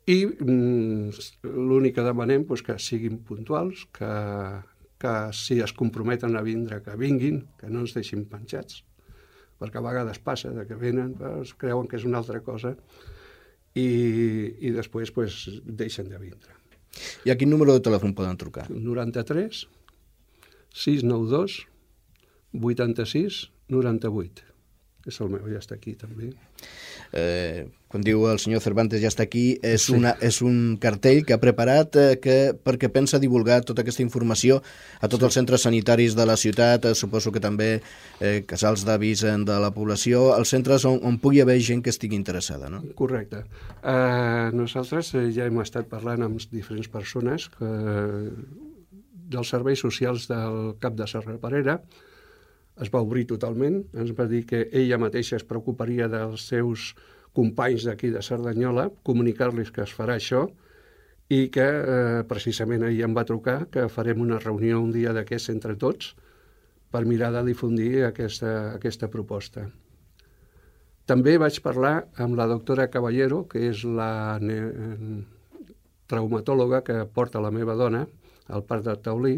[0.06, 1.10] i mm,
[1.50, 4.12] l'únic que demanem doncs, que siguin puntuals, que,
[5.02, 8.84] que si es comprometen a vindre, que vinguin, que no ens deixin penjats,
[9.58, 12.76] perquè a vegades passa de que venen, es creuen que és una altra cosa
[13.74, 13.90] i,
[14.62, 16.54] i després pues, deixen de vindre.
[17.26, 18.68] I a quin número de telèfon poden trucar?
[18.70, 19.66] 93
[20.72, 21.71] 692
[22.54, 24.52] 86 98.
[25.10, 26.30] És el meu, ja està aquí també.
[27.18, 29.96] Eh, quan diu el senyor Cervantes ja està aquí, és, sí.
[29.98, 34.60] una, és un cartell que ha preparat eh, que, perquè pensa divulgar tota aquesta informació
[35.02, 35.28] a tots sí.
[35.28, 37.72] els centres sanitaris de la ciutat, eh, suposo que també
[38.20, 42.20] eh, casals d'avis de la població, els centres on, on pugui haver gent que estigui
[42.20, 42.84] interessada, no?
[42.96, 43.42] Correcte.
[43.82, 47.74] Eh, nosaltres eh, ja hem estat parlant amb diferents persones que,
[49.32, 51.80] dels serveis socials del cap de Serra Parera,
[52.80, 56.92] es va obrir totalment, ens va dir que ella mateixa es preocuparia dels seus
[57.36, 60.48] companys d'aquí de Cerdanyola, comunicar-los que es farà això,
[61.32, 65.54] i que eh, precisament ahir em va trucar que farem una reunió un dia d'aquests
[65.54, 66.12] entre tots
[66.92, 69.70] per mirar de difundir aquesta, aquesta proposta.
[71.08, 74.38] També vaig parlar amb la doctora Caballero, que és la
[76.12, 78.06] traumatòloga que porta la meva dona
[78.52, 79.38] al Parc de Taulí,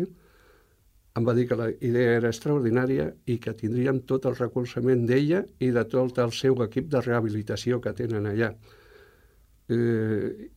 [1.14, 5.44] em va dir que la idea era extraordinària i que tindríem tot el recolzament d'ella
[5.62, 8.50] i de tot el seu equip de rehabilitació que tenen allà.
[9.70, 10.50] Eh,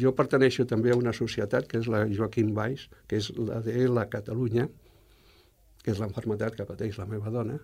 [0.00, 3.84] jo perteneixo també a una societat, que és la Joaquim Baix, que és la de
[3.92, 4.66] la Catalunya,
[5.84, 7.60] que és l'enfermetat que pateix la meva dona,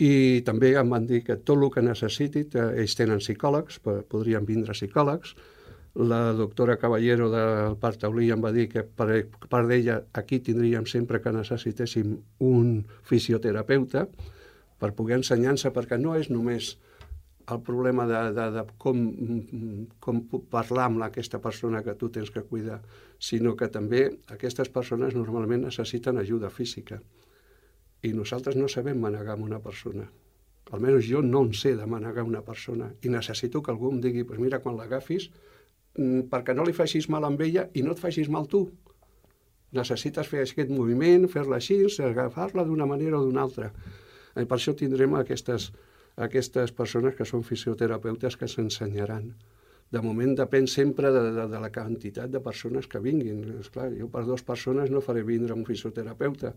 [0.00, 4.48] i també em van dir que tot el que necessiti, eh, ells tenen psicòlegs, podrien
[4.48, 5.36] vindre psicòlegs,
[5.94, 10.86] la doctora Caballero del Parc Taulí em va dir que per part d'ella aquí tindríem
[10.86, 12.14] sempre que necessitéssim
[12.46, 14.06] un fisioterapeuta
[14.78, 16.76] per poder ensenyar-se, perquè no és només
[17.50, 19.00] el problema de, de, de com,
[19.98, 20.20] com
[20.52, 22.78] parlar amb aquesta persona que tu tens que cuidar,
[23.18, 27.00] sinó que també aquestes persones normalment necessiten ajuda física.
[28.06, 30.06] I nosaltres no sabem manegar amb una persona.
[30.70, 32.92] Almenys jo no en sé de manegar una persona.
[33.02, 35.28] I necessito que algú em digui, pues mira, quan l'agafis,
[35.94, 38.66] perquè no li facis mal amb ella i no et facis mal tu.
[39.74, 43.70] Necessites fer aquest moviment, fer-la així, agafar-la d'una manera o d'una altra.
[44.36, 45.70] I per això tindrem aquestes,
[46.16, 49.32] aquestes persones que són fisioterapeutes que s'ensenyaran.
[49.90, 53.42] De moment depèn sempre de, de, de la quantitat de persones que vinguin.
[53.58, 56.52] Esclar, jo per dues persones no faré vindre un fisioterapeuta,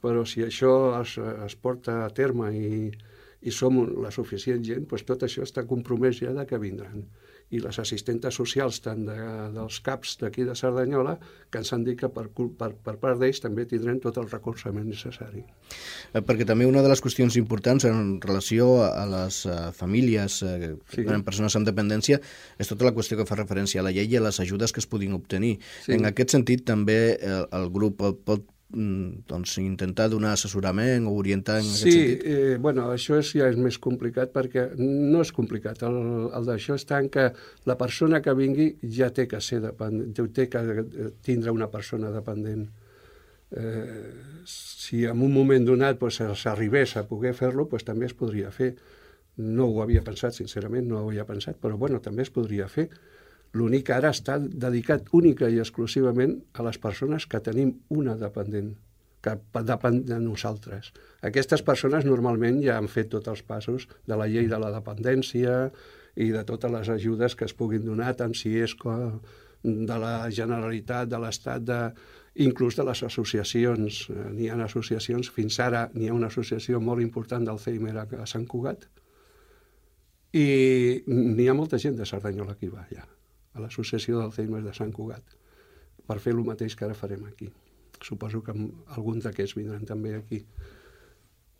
[0.00, 2.90] però si això es, es porta a terme i,
[3.40, 7.06] i som la suficient gent, doncs tot això està compromès ja de que vindran
[7.54, 9.16] i les assistentes socials tant de,
[9.54, 11.14] dels CAPs d'aquí de Cerdanyola
[11.50, 14.88] que ens han dit que per, per, per part d'ells també tindrem tot el recolzament
[14.90, 15.44] necessari.
[16.12, 20.56] Eh, perquè també una de les qüestions importants en relació a les uh, famílies uh,
[20.90, 21.06] sí.
[21.06, 22.18] en persones amb dependència
[22.58, 24.82] és tota la qüestió que fa referència a la llei i a les ajudes que
[24.82, 25.56] es puguin obtenir.
[25.86, 25.94] Sí.
[25.94, 31.68] En aquest sentit també el, el grup pot doncs, intentar donar assessorament o orientar en
[31.68, 32.22] sí, aquest sentit?
[32.22, 35.84] Sí, eh, bueno, això és, ja és més complicat perquè no és complicat.
[35.86, 35.98] El,
[36.34, 37.28] el d'això està en que
[37.66, 42.10] la persona que vingui ja té que ser dependent, té que eh, tindre una persona
[42.10, 42.66] dependent.
[43.54, 44.12] Eh,
[44.50, 48.74] si en un moment donat pues, s'arribés a poder fer-lo, pues, també es podria fer.
[49.36, 52.88] No ho havia pensat, sincerament, no ho havia pensat, però bueno, també es podria fer.
[53.56, 58.74] L'únic ara està dedicat única i exclusivament a les persones que tenim una dependent,
[59.24, 59.36] que
[59.70, 60.92] depèn de nosaltres.
[61.26, 65.56] Aquestes persones normalment ja han fet tots els passos de la llei de la dependència
[66.16, 68.76] i de totes les ajudes que es puguin donar, tant si és
[69.66, 71.80] de la Generalitat, de l'Estat, de,
[72.46, 74.04] inclús de les associacions.
[74.36, 78.86] N'hi ha associacions, fins ara n'hi ha una associació molt important d'Alzheimer a Sant Cugat,
[80.36, 83.06] I n'hi ha molta gent de Cerdanyola hi va allà,
[83.56, 85.36] a l'associació d'Alzheimer de Sant Cugat,
[86.06, 87.48] per fer el mateix que ara farem aquí.
[88.04, 88.52] Suposo que
[88.94, 90.42] alguns d'aquests vindran també aquí.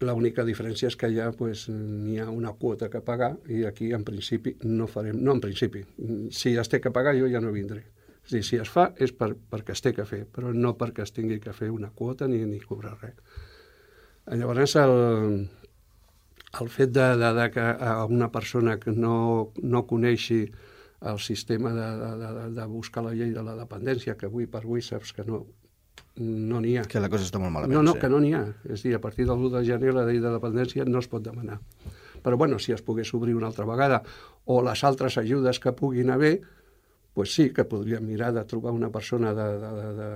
[0.05, 4.05] L'única diferència és que allà pues, n'hi ha una quota que pagar i aquí en
[4.05, 5.82] principi no farem, no en principi,
[6.30, 7.86] si es té que pagar jo ja no vindré.
[8.26, 11.05] És dir, si es fa és per, perquè es té que fer, però no perquè
[11.07, 13.14] es tingui que fer una quota ni, ni cobrar res.
[14.26, 15.47] Llavors, el,
[16.61, 20.42] el fet de, de, de que a una persona que no, no coneixi
[21.03, 24.64] el sistema de, de, de, de buscar la llei de la dependència, que avui per
[24.64, 25.44] avui saps que no
[26.16, 26.84] no n'hi ha.
[26.88, 27.76] Que la cosa està molt malament.
[27.76, 28.01] No, no, sí.
[28.01, 28.42] que no n'hi ha.
[28.64, 31.09] És a dir, a partir del 1 de gener la llei de dependència no es
[31.12, 31.59] pot demanar.
[32.24, 34.03] Però bueno, si es pogués obrir una altra vegada,
[34.44, 36.40] o les altres ajudes que puguin haver,
[37.12, 40.11] pues sí que podríem mirar de trobar una persona de, de, de, de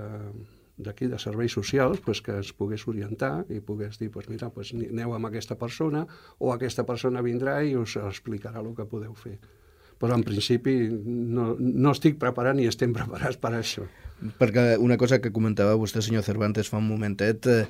[0.81, 4.73] d'aquí de serveis socials pues, que ens pogués orientar i pogués dir, pues, mira, pues,
[4.73, 6.05] aneu amb aquesta persona
[6.39, 9.37] o aquesta persona vindrà i us explicarà el que podeu fer.
[10.01, 13.85] Però en principi no, no estic preparat ni estem preparats per això.
[14.41, 17.65] Perquè una cosa que comentava vostè, senyor Cervantes, fa un momentet, Eh,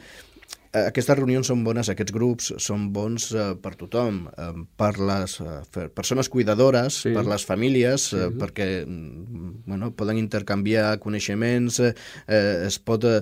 [0.72, 5.88] aquestes reunions són bones, aquests grups són bons eh, per tothom, eh, per les eh,
[5.92, 7.12] persones cuidadores, sí.
[7.16, 8.20] per les famílies, sí.
[8.20, 11.92] eh, perquè mm, bueno, poden intercanviar coneixements, eh,
[12.68, 13.20] es pot eh,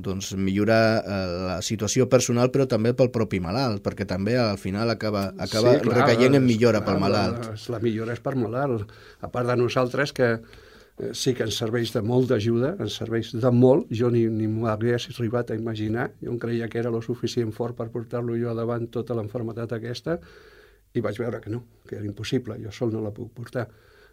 [0.00, 4.88] doncs, millorar eh, la situació personal, però també pel propi malalt, perquè també al final
[4.96, 7.44] acaba, acaba sí, clar, recaient en millora pel malalt.
[7.44, 8.88] La, la millora és per malalt.
[9.20, 10.68] A part de nosaltres que Eh,
[11.16, 14.68] sí que ens serveix de molt d'ajuda, ens serveix de molt, jo ni, ni m'ho
[14.70, 18.54] hagués arribat a imaginar, jo em creia que era lo suficient fort per portar-lo jo
[18.56, 20.18] davant tota l'enfermetat aquesta,
[20.94, 23.68] i vaig veure que no, que era impossible, jo sol no la puc portar.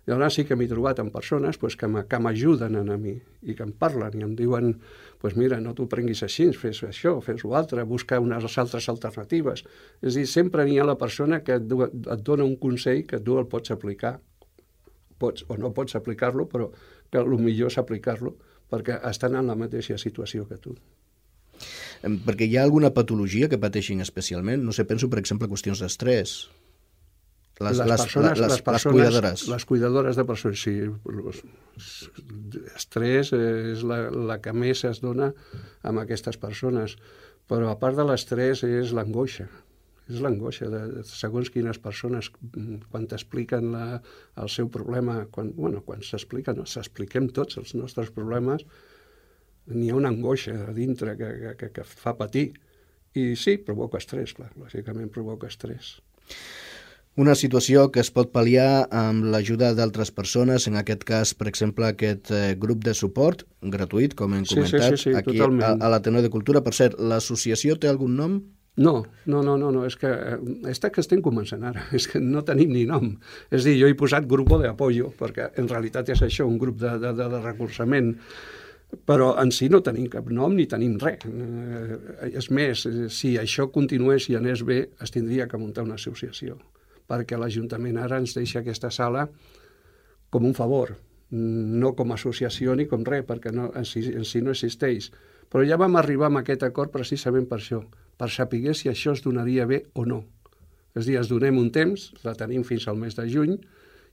[0.08, 3.66] I llavors sí que m'he trobat amb persones pues, que m'ajuden a mi i que
[3.66, 4.72] em parlen i em diuen
[5.20, 9.66] pues mira, no t'ho prenguis així, fes això, fes ho altre, busca unes altres alternatives.
[10.00, 13.20] És a dir, sempre n'hi ha la persona que et, et dona un consell que
[13.20, 14.16] tu el pots aplicar
[15.20, 16.70] pots o no pots aplicar-lo, però
[17.12, 18.36] que el millor és aplicar-lo
[18.72, 20.76] perquè estan en la mateixa situació que tu.
[22.04, 24.64] Perquè hi ha alguna patologia que pateixin especialment?
[24.64, 26.38] No sé, penso, per exemple, qüestions d'estrès.
[27.58, 29.46] Les, les, persones, les, les, persones, les cuidadores.
[29.50, 30.76] Les cuidadores de persones, sí.
[32.78, 35.32] Estrès és la, la que més es dona
[35.82, 37.00] amb aquestes persones.
[37.50, 39.48] Però a part de l'estrès és l'angoixa
[40.08, 45.84] és l'angoixa de, de segons quines persones mm, quan t'expliquen el seu problema, quan, bueno,
[45.88, 48.64] quan s'explica, no, s'expliquem tots els nostres problemes,
[49.74, 52.50] n'hi ha una angoixa a dintre que, que, que, que fa patir.
[53.18, 55.96] I sí, provoca estrès, clar, lògicament provoca estrès.
[57.18, 61.88] Una situació que es pot pal·liar amb l'ajuda d'altres persones, en aquest cas, per exemple,
[61.88, 63.42] aquest eh, grup de suport
[63.74, 65.66] gratuït, com hem comentat, sí, sí, sí, sí, aquí totalment.
[65.66, 66.62] a, a l'Ateneu de Cultura.
[66.62, 68.38] Per cert, l'associació té algun nom?
[68.78, 70.10] No, no, no, no, no, és que,
[70.70, 73.10] és que estem començant ara, és que no tenim ni nom.
[73.50, 76.78] És dir, jo he posat grup de apoyo, perquè en realitat és això, un grup
[76.84, 78.14] de, de, de, de recolzament,
[79.10, 81.26] però en si no tenim cap nom ni tenim res.
[81.26, 86.60] Eh, és més, si això continués i anés bé, es tindria que muntar una associació,
[87.10, 89.26] perquè l'Ajuntament ara ens deixa aquesta sala
[90.30, 90.94] com un favor,
[91.32, 95.10] no com a associació ni com res, perquè no, en, si, en si no existeix.
[95.50, 97.82] Però ja vam arribar a aquest acord precisament per això,
[98.18, 100.24] per saber si això es donaria bé o no.
[100.98, 103.58] És a dir, ens donem un temps, la tenim fins al mes de juny,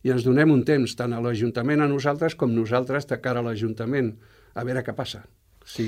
[0.05, 3.46] i ens donem un temps tant a l'Ajuntament a nosaltres com nosaltres de cara a
[3.46, 4.12] l'Ajuntament,
[4.55, 5.24] a veure què passa.
[5.64, 5.86] Si,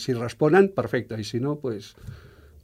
[0.00, 1.92] si responen, perfecte, i si no, pues,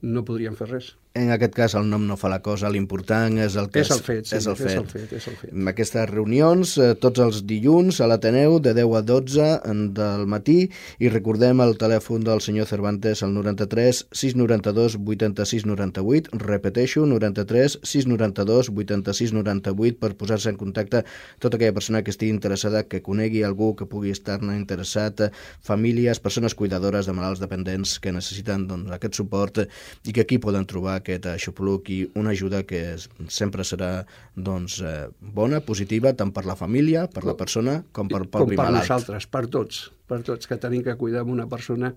[0.00, 0.94] no podríem fer res.
[1.14, 4.00] En aquest cas el nom no fa la cosa, l'important és el que és el
[4.02, 4.70] fet, sí, és el fet.
[4.72, 5.50] És el fet, és el fet.
[5.52, 9.46] En aquestes reunions, eh, tots els dilluns a l'Ateneu, de 10 a 12
[9.94, 10.56] del matí,
[10.98, 18.72] i recordem el telèfon del senyor Cervantes, el 93 692 86 98, repeteixo, 93 692
[18.74, 21.04] 86 98, per posar-se en contacte
[21.38, 25.28] tota aquella persona que estigui interessada, que conegui algú que pugui estar-ne interessat,
[25.62, 30.66] famílies, persones cuidadores de malalts dependents que necessiten doncs, aquest suport i que aquí poden
[30.66, 32.96] trobar aquest aixopluc i una ajuda que
[33.28, 33.92] sempre serà
[34.34, 38.56] doncs, eh, bona, positiva, tant per la família, per la persona, com per, per, per
[38.56, 38.82] malalt.
[38.82, 41.94] nosaltres, per tots, per tots que tenim que cuidar una persona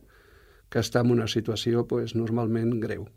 [0.69, 3.07] que està en una situació pues, normalment greu.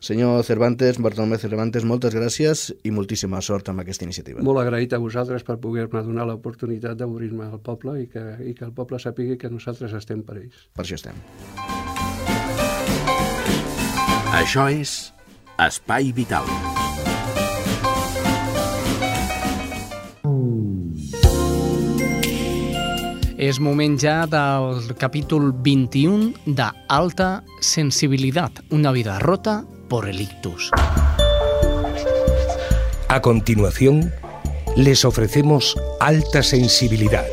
[0.00, 4.40] Senyor Cervantes, Bartolomé Cervantes, moltes gràcies i moltíssima sort amb aquesta iniciativa.
[4.46, 8.68] Molt agraït a vosaltres per poder-me donar l'oportunitat d'obrir-me al poble i que, i que
[8.68, 10.68] el poble sàpiga que nosaltres estem per ells.
[10.72, 11.97] Per això estem.
[14.28, 15.14] Això és
[15.56, 16.44] Espai Vital.
[23.38, 30.70] És moment ja del capítol 21 de Alta Sensibilitat, una vida rota por el ictus.
[33.08, 34.12] A continuación,
[34.76, 37.26] les ofrecemos Alta Sensibilidad,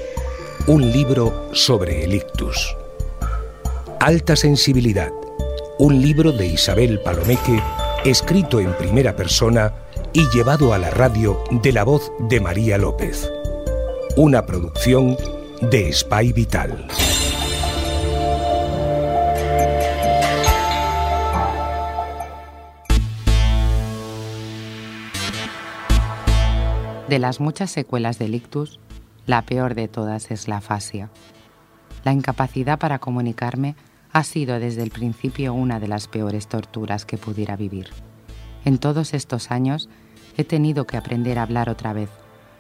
[0.68, 2.74] un libro sobre el ictus.
[4.00, 5.12] Alta Sensibilidad,
[5.78, 7.62] un libro de Isabel Palomeque,
[8.06, 9.74] escrito en primera persona
[10.14, 13.30] y llevado a la radio de la voz de María López.
[14.16, 15.18] Una producción
[15.62, 16.88] de Spy Vital.
[27.10, 28.80] De las muchas secuelas del ictus,
[29.26, 31.10] la peor de todas es la afasia.
[32.06, 33.76] La incapacidad para comunicarme
[34.16, 37.90] ha sido desde el principio una de las peores torturas que pudiera vivir.
[38.64, 39.90] En todos estos años
[40.38, 42.10] he tenido que aprender a hablar otra vez,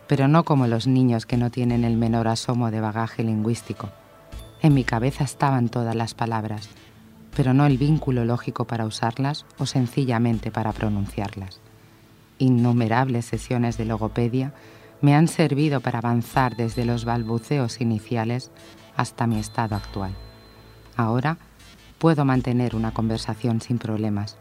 [0.07, 3.89] pero no como los niños que no tienen el menor asomo de bagaje lingüístico.
[4.61, 6.69] En mi cabeza estaban todas las palabras,
[7.35, 11.61] pero no el vínculo lógico para usarlas o sencillamente para pronunciarlas
[12.37, 14.53] innumerables sesiones de logopedia
[15.01, 18.51] me han servido para avanzar desde los balbuceos iniciales
[18.95, 20.15] hasta mi estado actual.
[20.97, 21.37] Ahora
[21.99, 24.37] puedo mantener una conversación sin problemas,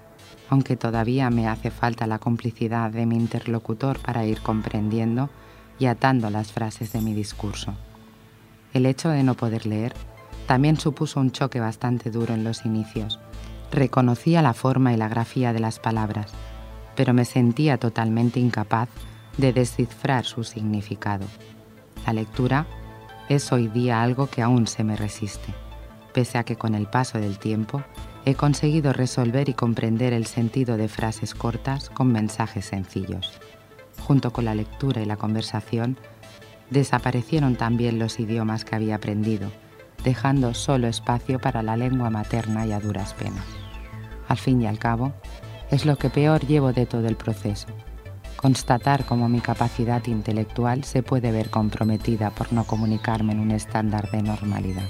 [0.51, 5.31] aunque todavía me hace falta la complicidad de mi interlocutor para ir comprendiendo
[5.79, 7.75] y atando las frases de mi discurso.
[8.73, 9.95] El hecho de no poder leer
[10.47, 13.19] también supuso un choque bastante duro en los inicios.
[13.73, 16.33] Reconocía la forma y la grafía de las palabras,
[16.95, 18.89] pero me sentía totalmente incapaz
[19.39, 21.27] de descifrar su significado.
[22.07, 22.67] La lectura
[23.29, 25.55] es hoy día algo que aún se me resiste,
[26.15, 27.83] pese a que con el paso del tiempo
[28.25, 33.39] he conseguido resolver y comprender el sentido de frases cortas con mensajes sencillos.
[34.01, 35.99] Junto con la lectura y la conversación,
[36.71, 39.51] desaparecieron también los idiomas que había aprendido,
[40.05, 43.45] dejando solo espacio para la lengua materna y a duras penas.
[44.29, 45.13] Al fin y al cabo,
[45.71, 47.67] es lo que peor llevo de todo el proceso.
[48.37, 54.11] Constatar cómo mi capacidad intelectual se puede ver comprometida por no comunicarme en un estándar
[54.11, 54.89] de normalidad.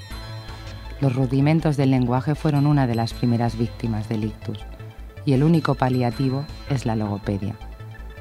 [1.05, 4.59] Los rudimentos del lenguaje fueron una de las primeras víctimas del ictus
[5.27, 7.57] y el único paliativo es la logopedia.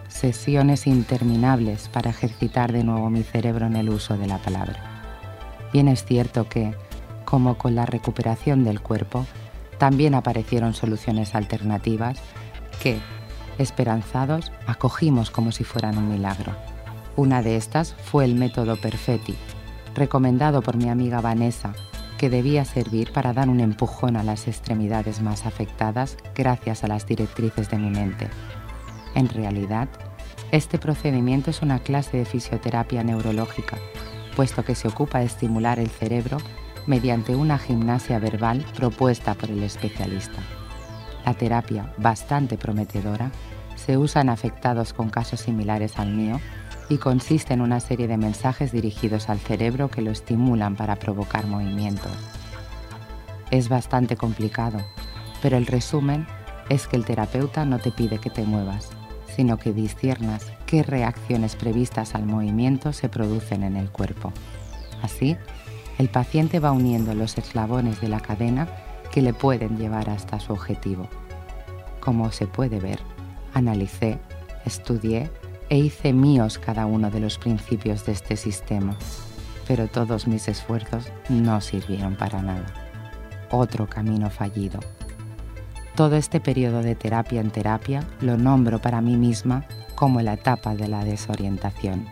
[0.09, 4.83] Sesiones interminables para ejercitar de nuevo mi cerebro en el uso de la palabra.
[5.71, 6.75] Bien es cierto que,
[7.23, 9.25] como con la recuperación del cuerpo,
[9.77, 12.19] también aparecieron soluciones alternativas
[12.81, 12.97] que,
[13.59, 16.51] esperanzados, acogimos como si fueran un milagro.
[17.15, 19.35] Una de estas fue el método Perfetti,
[19.95, 21.73] recomendado por mi amiga Vanessa,
[22.23, 27.05] que debía servir para dar un empujón a las extremidades más afectadas gracias a las
[27.05, 28.29] directrices de mi mente.
[29.13, 29.89] En realidad,
[30.49, 33.77] este procedimiento es una clase de fisioterapia neurológica,
[34.37, 36.37] puesto que se ocupa de estimular el cerebro
[36.87, 40.39] mediante una gimnasia verbal propuesta por el especialista.
[41.25, 43.33] La terapia, bastante prometedora,
[43.75, 46.39] se usa en afectados con casos similares al mío
[46.89, 51.47] y consiste en una serie de mensajes dirigidos al cerebro que lo estimulan para provocar
[51.47, 52.11] movimientos.
[53.51, 54.79] Es bastante complicado,
[55.41, 56.27] pero el resumen
[56.69, 58.89] es que el terapeuta no te pide que te muevas,
[59.35, 64.31] sino que disciernas qué reacciones previstas al movimiento se producen en el cuerpo.
[65.01, 65.37] Así,
[65.97, 68.67] el paciente va uniendo los eslabones de la cadena
[69.11, 71.07] que le pueden llevar hasta su objetivo.
[71.99, 72.99] Como se puede ver,
[73.53, 74.19] analicé,
[74.65, 75.29] estudié
[75.69, 78.95] e hice míos cada uno de los principios de este sistema,
[79.67, 82.65] pero todos mis esfuerzos no sirvieron para nada.
[83.51, 84.79] Otro camino fallido.
[85.95, 90.75] Todo este periodo de terapia en terapia lo nombro para mí misma como la etapa
[90.75, 92.07] de la desorientación.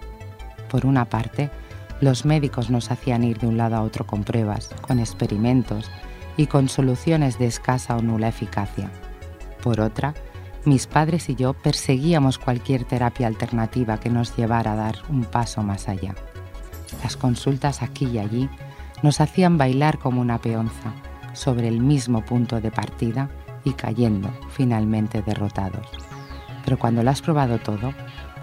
[0.69, 1.49] Por una parte,
[1.99, 5.89] los médicos nos hacían ir de un lado a otro con pruebas, con experimentos
[6.37, 8.89] y con soluciones de escasa o nula eficacia.
[9.61, 10.13] Por otra,
[10.65, 15.63] mis padres y yo perseguíamos cualquier terapia alternativa que nos llevara a dar un paso
[15.63, 16.15] más allá.
[17.03, 18.49] Las consultas aquí y allí
[19.01, 20.93] nos hacían bailar como una peonza
[21.33, 23.29] sobre el mismo punto de partida
[23.63, 25.87] y cayendo finalmente derrotados.
[26.63, 27.93] Pero cuando lo has probado todo,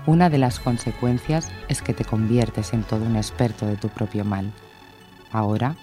[0.06, 4.24] una de las consecuencias es que te conviertes en todo un experto de tu propio
[4.24, 4.52] mal.
[5.30, 5.76] Ahora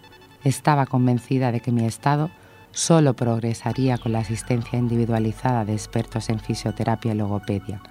[0.44, 2.30] estaba convencida de que mi estado
[2.76, 7.82] solo progresaría con la asistencia individualizada de expertos en fisioterapia y logopedia,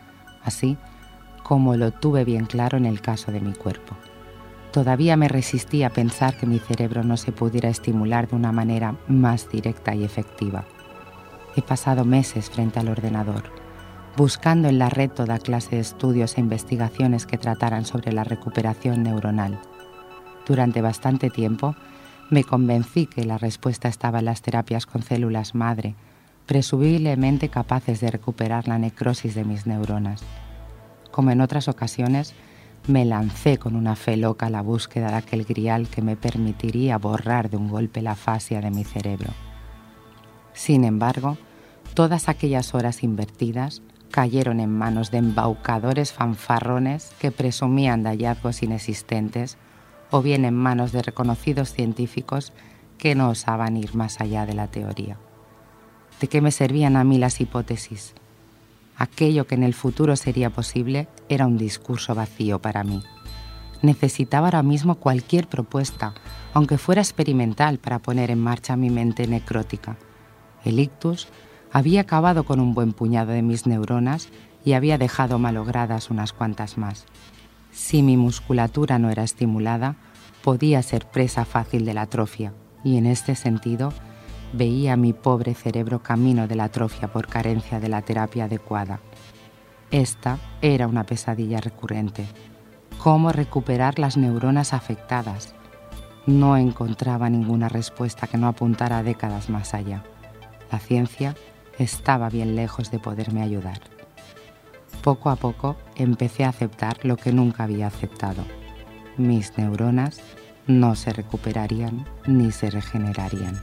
[0.44, 0.76] así
[1.42, 3.96] como lo tuve bien claro en el caso de mi cuerpo.
[4.72, 8.94] Todavía me resistía a pensar que mi cerebro no se pudiera estimular de una manera
[9.08, 10.66] más directa y efectiva.
[11.56, 13.44] He pasado meses frente al ordenador,
[14.18, 19.02] buscando en la red toda clase de estudios e investigaciones que trataran sobre la recuperación
[19.02, 19.58] neuronal.
[20.46, 21.74] Durante bastante tiempo
[22.30, 25.94] me convencí que la respuesta estaba en las terapias con células madre,
[26.46, 30.22] presumiblemente capaces de recuperar la necrosis de mis neuronas.
[31.10, 32.34] Como en otras ocasiones,
[32.86, 36.98] me lancé con una fe loca a la búsqueda de aquel grial que me permitiría
[36.98, 39.30] borrar de un golpe la fascia de mi cerebro.
[40.52, 41.38] Sin embargo,
[41.94, 49.56] todas aquellas horas invertidas cayeron en manos de embaucadores fanfarrones que presumían de hallazgos inexistentes
[50.10, 52.52] o bien en manos de reconocidos científicos
[52.98, 55.18] que no osaban ir más allá de la teoría.
[56.20, 58.14] ¿De qué me servían a mí las hipótesis?
[58.96, 63.02] Aquello que en el futuro sería posible era un discurso vacío para mí.
[63.82, 66.14] Necesitaba ahora mismo cualquier propuesta,
[66.54, 69.96] aunque fuera experimental, para poner en marcha mi mente necrótica.
[70.64, 71.28] El ictus
[71.72, 74.28] había acabado con un buen puñado de mis neuronas
[74.64, 77.04] y había dejado malogradas unas cuantas más.
[77.74, 79.96] Si mi musculatura no era estimulada,
[80.44, 82.54] podía ser presa fácil de la atrofia,
[82.84, 83.92] y en este sentido
[84.52, 89.00] veía mi pobre cerebro camino de la atrofia por carencia de la terapia adecuada.
[89.90, 92.26] Esta era una pesadilla recurrente.
[92.98, 95.56] ¿Cómo recuperar las neuronas afectadas?
[96.26, 100.04] No encontraba ninguna respuesta que no apuntara décadas más allá.
[100.70, 101.34] La ciencia
[101.76, 103.93] estaba bien lejos de poderme ayudar.
[105.04, 108.42] Poco a poco empecé a aceptar lo que nunca había aceptado.
[109.18, 110.18] Mis neuronas
[110.66, 113.60] no se recuperarían ni se regenerarían.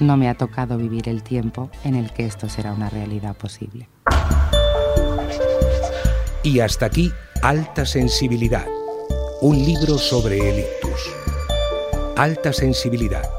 [0.00, 3.88] No me ha tocado vivir el tiempo en el que esto será una realidad posible.
[6.42, 8.66] Y hasta aquí, Alta Sensibilidad,
[9.40, 11.14] un libro sobre el ictus.
[12.16, 13.30] Alta Sensibilidad,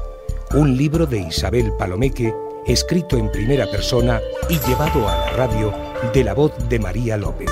[0.54, 2.32] un libro de Isabel Palomeque,
[2.66, 7.50] escrito en primera persona y llevado a la radio de la voz de María López.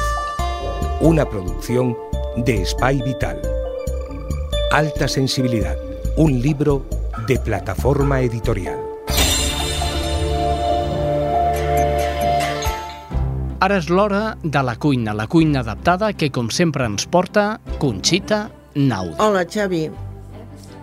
[1.01, 1.97] Una producción
[2.37, 3.41] de Spy Vital.
[4.73, 5.77] Alta Sensibilidad,
[6.17, 6.85] un libro
[7.27, 8.79] de plataforma editorial.
[13.61, 18.49] Ara és l'hora de la cuina, la cuina adaptada que, com sempre, ens porta Conxita
[18.75, 19.17] Naudi.
[19.19, 19.89] Hola, Xavi.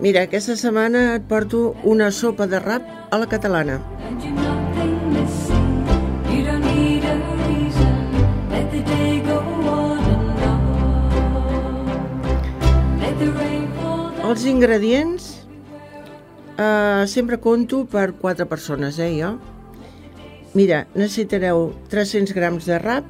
[0.04, 3.80] Mira, aquesta setmana et porto una sopa de rap a la catalana.
[14.36, 15.26] Els ingredients
[16.60, 19.30] eh, sempre conto per quatre persones, eh, jo.
[20.60, 23.08] Mira, necessitareu 300 grams de rap,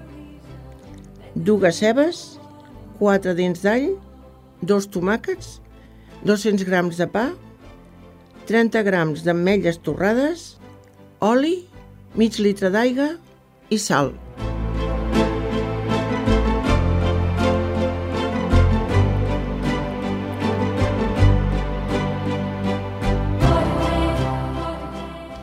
[1.34, 2.20] dues cebes,
[3.00, 3.88] 4 dents d'all,
[4.62, 5.56] dos tomàquets,
[6.30, 7.32] 200 grams de pa,
[8.46, 10.46] 30 grams d'ametlles torrades,
[11.26, 11.56] oli,
[12.14, 13.16] mig litre d'aigua
[13.74, 14.14] i sal.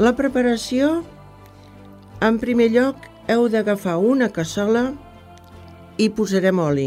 [0.03, 1.05] La preparació,
[2.27, 4.81] en primer lloc, heu d'agafar una cassola
[5.95, 6.87] i posarem oli.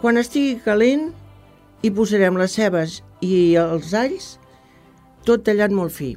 [0.00, 1.04] Quan estigui calent,
[1.84, 4.26] hi posarem les cebes i els alls,
[5.22, 6.10] tot tallat molt fi.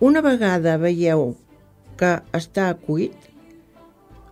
[0.00, 1.34] Una vegada veieu
[2.00, 3.16] que està cuit,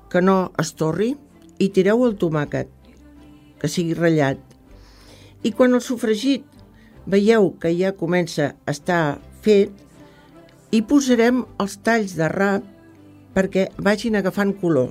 [0.09, 1.15] que no es torri,
[1.61, 2.71] i tireu el tomàquet,
[3.61, 4.41] que sigui ratllat.
[5.45, 6.49] I quan el sofregit
[7.05, 9.03] veieu que ja comença a estar
[9.45, 9.73] fet,
[10.71, 12.67] hi posarem els talls de rap
[13.35, 14.91] perquè vagin agafant color.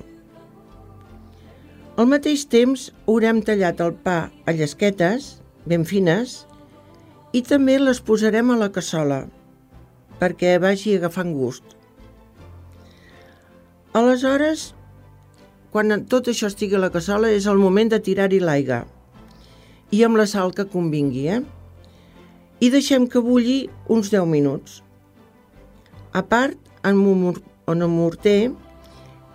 [2.00, 5.36] Al mateix temps haurem tallat el pa a llesquetes,
[5.68, 6.44] ben fines,
[7.36, 9.26] i també les posarem a la cassola
[10.20, 11.64] perquè vagi agafant gust.
[13.96, 14.70] Aleshores,
[15.72, 18.82] quan tot això estigui a la cassola és el moment de tirar-hi l'aigua
[19.90, 21.40] i amb la sal que convingui, eh?
[22.60, 24.80] I deixem que bulli uns 10 minuts.
[26.12, 28.50] A part, en un, morter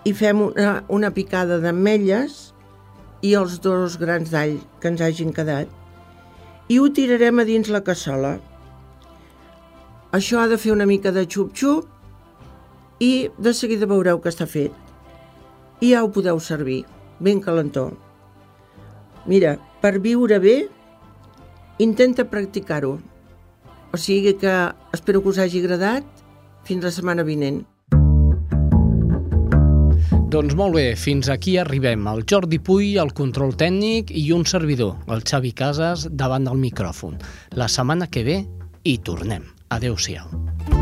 [0.05, 2.53] hi fem una, una picada d'ametlles
[3.25, 5.71] i els dos grans d'all que ens hagin quedat
[6.69, 8.35] i ho tirarem a dins la cassola.
[10.15, 11.89] Això ha de fer una mica de xup-xup
[13.03, 14.73] i de seguida veureu que està fet.
[15.81, 16.83] I ja ho podeu servir,
[17.19, 17.89] ben calentó.
[19.25, 20.55] Mira, per viure bé,
[21.81, 22.95] intenta practicar-ho.
[23.95, 24.51] O sigui que
[24.91, 26.03] espero que us hagi agradat.
[26.67, 27.61] Fins la setmana vinent.
[30.35, 32.03] Doncs molt bé, fins aquí arribem.
[32.11, 37.21] El Jordi Puy, el control tècnic i un servidor, el Xavi Casas, davant del micròfon.
[37.55, 38.41] La setmana que ve
[38.83, 39.47] hi tornem.
[39.71, 40.74] Adéu-siau.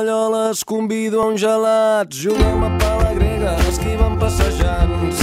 [0.00, 5.20] Tovalloles, convido a un gelat, juguem a pala grega, esquivem passejants.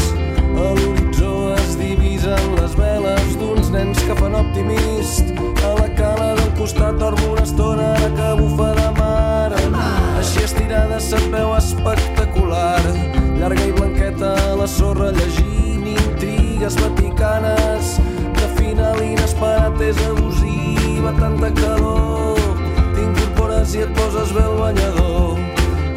[0.54, 5.34] A l'horitzó es divisen les veles d'uns nens que fan optimist.
[5.66, 9.50] A la cala del costat dormo una estona que bufa de mar.
[10.20, 12.78] Així estirada se't veu espectacular.
[13.42, 17.98] Llarga i blanqueta a la sorra llegint intrigues vaticanes.
[18.38, 22.37] De final inesperat és abusiva, tanta calor.
[23.68, 25.40] T'incorpores i et poses bé el banyador.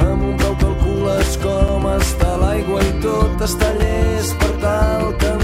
[0.03, 5.39] Amb un peu calcules com està l'aigua i tot està llest per tal que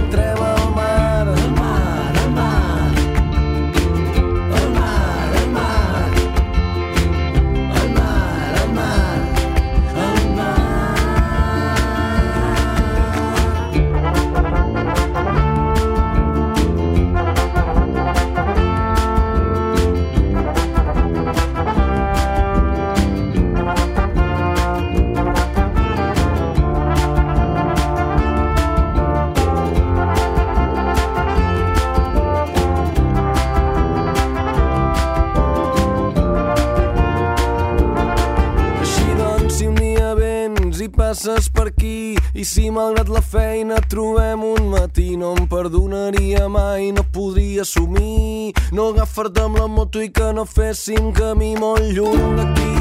[48.77, 52.24] no agafar-te amb la moto i que no féssim camí molt lluny.
[52.37, 52.74] D'aquí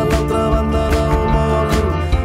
[0.00, 1.74] a l'altra banda del món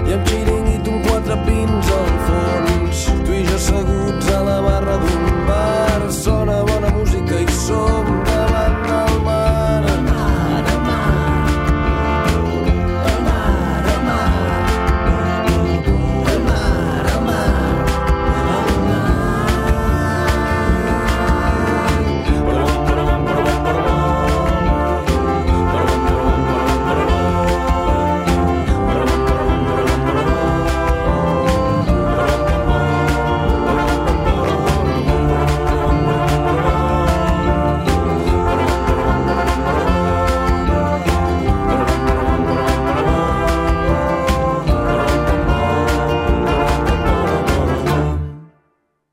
[0.07, 3.03] i amb xiringuit un quatre pins al fons.
[3.27, 6.01] Tu i jo asseguts a la barra d'un bar.
[6.21, 7.96] Sona bona música i sol